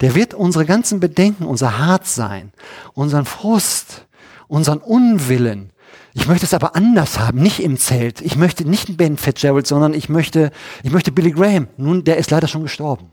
[0.00, 2.52] Der wird unsere ganzen Bedenken, unser Hart sein,
[2.94, 4.06] unseren Frust,
[4.48, 5.72] unseren Unwillen.
[6.14, 8.20] Ich möchte es aber anders haben, nicht im Zelt.
[8.20, 11.68] Ich möchte nicht Ben Fitzgerald, sondern ich möchte, ich möchte Billy Graham.
[11.76, 13.10] Nun, der ist leider schon gestorben.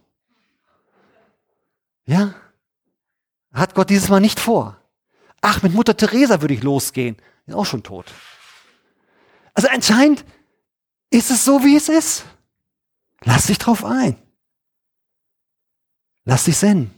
[2.06, 2.34] Ja?
[3.52, 4.78] Hat Gott dieses Mal nicht vor.
[5.42, 7.18] Ach, mit Mutter Teresa würde ich losgehen.
[7.48, 8.06] Ist auch schon tot.
[9.54, 10.24] Also anscheinend
[11.12, 12.26] ist es so, wie es ist.
[13.24, 14.16] Lass dich drauf ein.
[16.26, 16.94] Lass dich senden.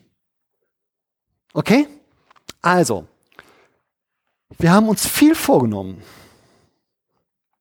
[1.53, 1.87] Okay?
[2.61, 3.07] Also,
[4.57, 6.01] wir haben uns viel vorgenommen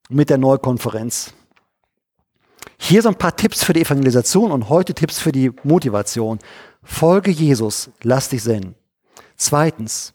[0.09, 1.32] mit der Neukonferenz.
[2.78, 6.38] Hier so ein paar Tipps für die Evangelisation und heute Tipps für die Motivation.
[6.82, 8.74] Folge Jesus, lass dich senden.
[9.36, 10.14] Zweitens,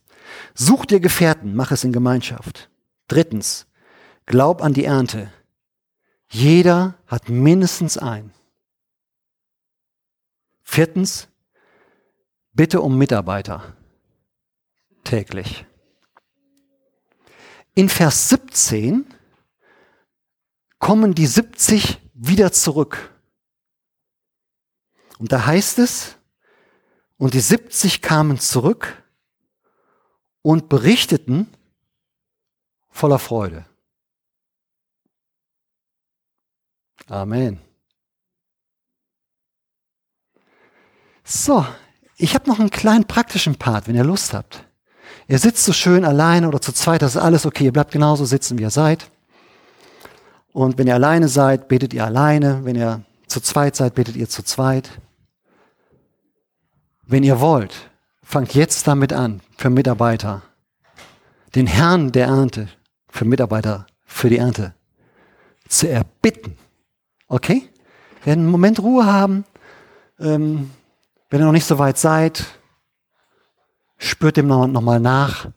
[0.54, 2.70] such dir Gefährten, mach es in Gemeinschaft.
[3.08, 3.68] Drittens,
[4.26, 5.32] glaub an die Ernte.
[6.30, 8.34] Jeder hat mindestens einen.
[10.64, 11.28] Viertens,
[12.52, 13.76] bitte um Mitarbeiter
[15.04, 15.66] täglich.
[17.74, 19.06] In Vers 17
[20.80, 23.14] kommen die 70 wieder zurück.
[25.20, 26.18] Und da heißt es,
[27.18, 29.04] und die 70 kamen zurück
[30.42, 31.52] und berichteten
[32.90, 33.66] voller Freude.
[37.10, 37.60] Amen.
[41.24, 41.66] So,
[42.16, 44.66] ich habe noch einen kleinen praktischen Part, wenn ihr Lust habt.
[45.28, 48.26] Ihr sitzt so schön alleine oder zu zweit, das ist alles okay, ihr bleibt genauso
[48.26, 49.10] sitzen, wie ihr seid.
[50.54, 52.66] Und wenn ihr alleine seid, betet ihr alleine.
[52.66, 54.90] Wenn ihr zu zweit seid, betet ihr zu zweit.
[57.04, 57.92] Wenn ihr wollt,
[58.24, 60.42] fangt jetzt damit an, für Mitarbeiter,
[61.56, 62.70] den Herrn der Ernte,
[63.10, 64.74] für Mitarbeiter, für die Ernte,
[65.68, 66.58] zu erbitten.
[67.28, 67.70] Okay?
[68.20, 69.46] Wir werden einen Moment Ruhe haben.
[70.20, 70.72] Ähm,
[71.30, 72.46] wenn ihr noch nicht so weit seid,
[73.98, 75.50] spürt dem nochmal nach.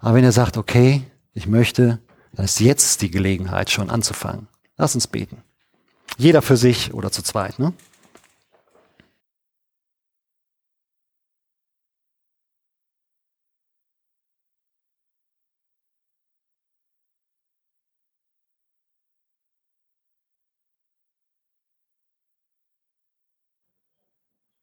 [0.00, 1.02] Aber wenn ihr sagt, okay,
[1.34, 2.00] ich möchte,
[2.32, 4.48] dann ist jetzt die Gelegenheit schon anzufangen.
[4.76, 5.42] Lass uns beten.
[6.16, 7.58] Jeder für sich oder zu zweit.
[7.58, 7.72] Ne?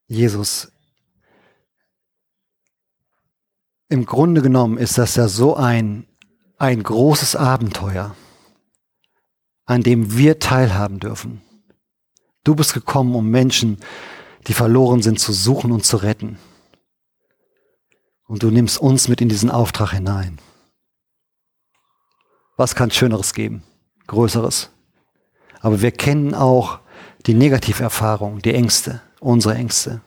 [0.08, 0.70] Jesus,
[3.88, 6.06] im Grunde genommen ist das ja so ein,
[6.58, 8.16] ein großes Abenteuer,
[9.64, 11.42] an dem wir teilhaben dürfen.
[12.44, 13.78] Du bist gekommen, um Menschen,
[14.46, 16.38] die verloren sind, zu suchen und zu retten.
[18.26, 20.40] Und du nimmst uns mit in diesen Auftrag hinein.
[22.56, 23.62] Was kann Schöneres geben?
[24.06, 24.70] Größeres.
[25.60, 26.80] Aber wir kennen auch
[27.26, 30.00] die Negativerfahrung, die Ängste unsere Ängste.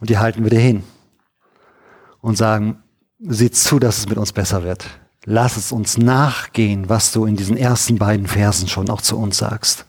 [0.00, 0.84] Und die halten wir dir hin
[2.20, 2.82] und sagen,
[3.18, 4.86] sieh zu, dass es mit uns besser wird.
[5.24, 9.38] Lass es uns nachgehen, was du in diesen ersten beiden Versen schon auch zu uns
[9.38, 9.86] sagst.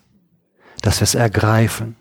[0.82, 1.96] Dass wir es ergreifen.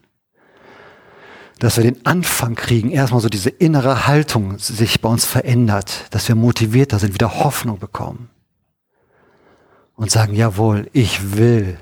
[1.59, 6.29] Dass wir den Anfang kriegen, erstmal so diese innere Haltung sich bei uns verändert, dass
[6.29, 8.31] wir motivierter sind, wieder Hoffnung bekommen.
[9.97, 11.79] Und sagen, jawohl, ich will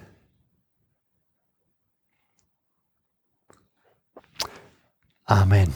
[5.25, 5.73] Amen.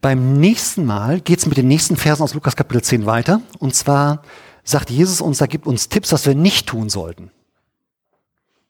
[0.00, 3.40] Beim nächsten Mal geht es mit den nächsten Versen aus Lukas Kapitel 10 weiter.
[3.58, 4.22] Und zwar
[4.62, 7.30] sagt Jesus uns, er gibt uns Tipps, was wir nicht tun sollten.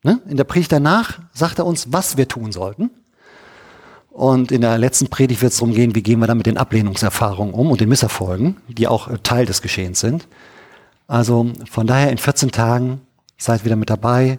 [0.02, 0.20] Ne?
[0.28, 2.90] In der Predigt danach sagt er uns, was wir tun sollten.
[4.10, 6.56] Und in der letzten Predigt wird es darum gehen, wie gehen wir dann mit den
[6.56, 10.28] Ablehnungserfahrungen um und den Misserfolgen, die auch Teil des Geschehens sind.
[11.08, 13.00] Also von daher in 14 Tagen
[13.38, 14.38] seid wieder mit dabei,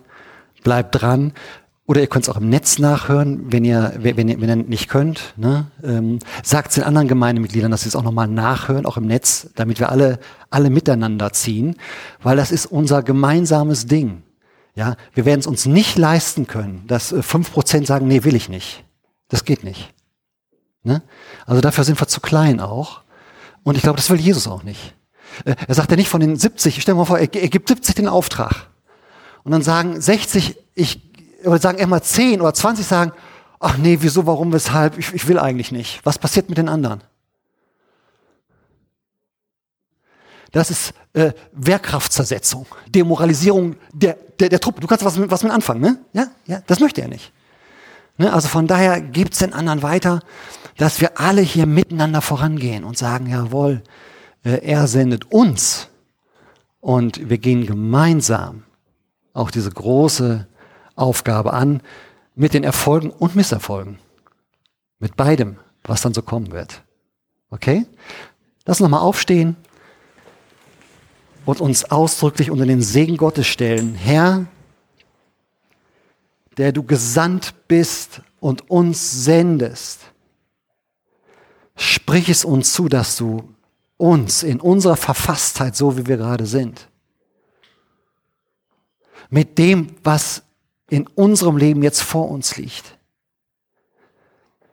[0.64, 1.34] bleibt dran.
[1.88, 4.90] Oder ihr könnt es auch im Netz nachhören, wenn ihr, wenn ihr, wenn ihr nicht
[4.90, 5.34] könnt.
[5.38, 5.68] Ne?
[5.84, 9.50] Ähm, Sagt es den anderen Gemeindemitgliedern, dass sie es auch nochmal nachhören, auch im Netz,
[9.56, 10.20] damit wir alle,
[10.50, 11.76] alle miteinander ziehen,
[12.24, 14.24] weil das ist unser gemeinsames Ding.
[14.74, 18.36] Ja, wir werden es uns nicht leisten können, dass äh, fünf Prozent sagen, nee, will
[18.36, 18.84] ich nicht.
[19.30, 19.94] Das geht nicht.
[20.84, 21.02] Ne?
[21.46, 23.02] Also dafür sind wir zu klein auch.
[23.64, 24.96] Und ich glaube, das will Jesus auch nicht.
[25.46, 27.68] Äh, er sagt ja nicht von den 70, stell dir mal vor, er, er gibt
[27.68, 28.70] 70 den Auftrag.
[29.44, 31.05] Und dann sagen 60, ich
[31.46, 33.12] oder sagen immer 10 oder 20 sagen,
[33.60, 36.02] ach nee, wieso, warum, weshalb, ich, ich will eigentlich nicht.
[36.04, 37.02] Was passiert mit den anderen?
[40.52, 44.80] Das ist äh, Wehrkraftzersetzung, Demoralisierung der, der, der Truppe.
[44.80, 46.00] Du kannst was mit, was mit anfangen, ne?
[46.14, 47.34] Ja, ja, das möchte er nicht.
[48.18, 48.32] Ne?
[48.32, 50.22] Also von daher gibt's den anderen weiter,
[50.78, 53.84] dass wir alle hier miteinander vorangehen und sagen, jawohl,
[54.44, 55.90] äh, er sendet uns
[56.80, 58.64] und wir gehen gemeinsam
[59.34, 60.48] auch diese große
[60.96, 61.82] Aufgabe an,
[62.36, 64.00] mit den Erfolgen und Misserfolgen.
[65.00, 66.84] Mit beidem, was dann so kommen wird.
[67.50, 67.86] Okay?
[68.66, 69.56] Lass uns nochmal aufstehen
[71.46, 73.96] und uns ausdrücklich unter den Segen Gottes stellen.
[73.96, 74.46] Herr,
[76.58, 80.02] der du gesandt bist und uns sendest,
[81.76, 83.54] sprich es uns zu, dass du
[83.98, 86.90] uns in unserer Verfasstheit, so wie wir gerade sind,
[89.30, 90.44] mit dem, was
[90.90, 92.98] in unserem Leben jetzt vor uns liegt,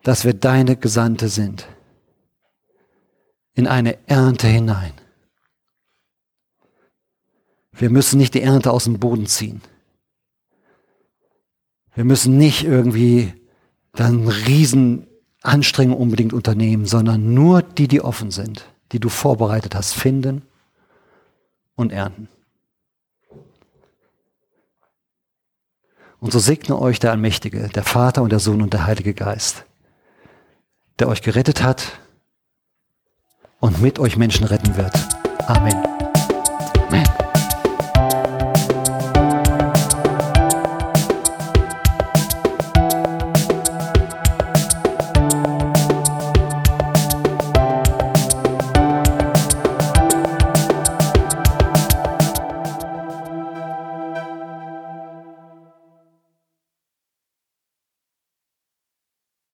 [0.02, 1.66] dass wir deine Gesandte sind,
[3.54, 4.92] in eine Ernte hinein.
[7.72, 9.62] Wir müssen nicht die Ernte aus dem Boden ziehen.
[11.94, 13.32] Wir müssen nicht irgendwie
[13.92, 15.06] dann riesen
[15.42, 20.42] Anstrengungen unbedingt unternehmen, sondern nur die, die offen sind, die du vorbereitet hast, finden
[21.74, 22.28] und ernten.
[26.23, 29.64] Und so segne euch der Allmächtige, der Vater und der Sohn und der Heilige Geist,
[31.01, 31.99] der euch gerettet hat
[33.59, 34.95] und mit euch Menschen retten wird.
[35.49, 36.01] Amen.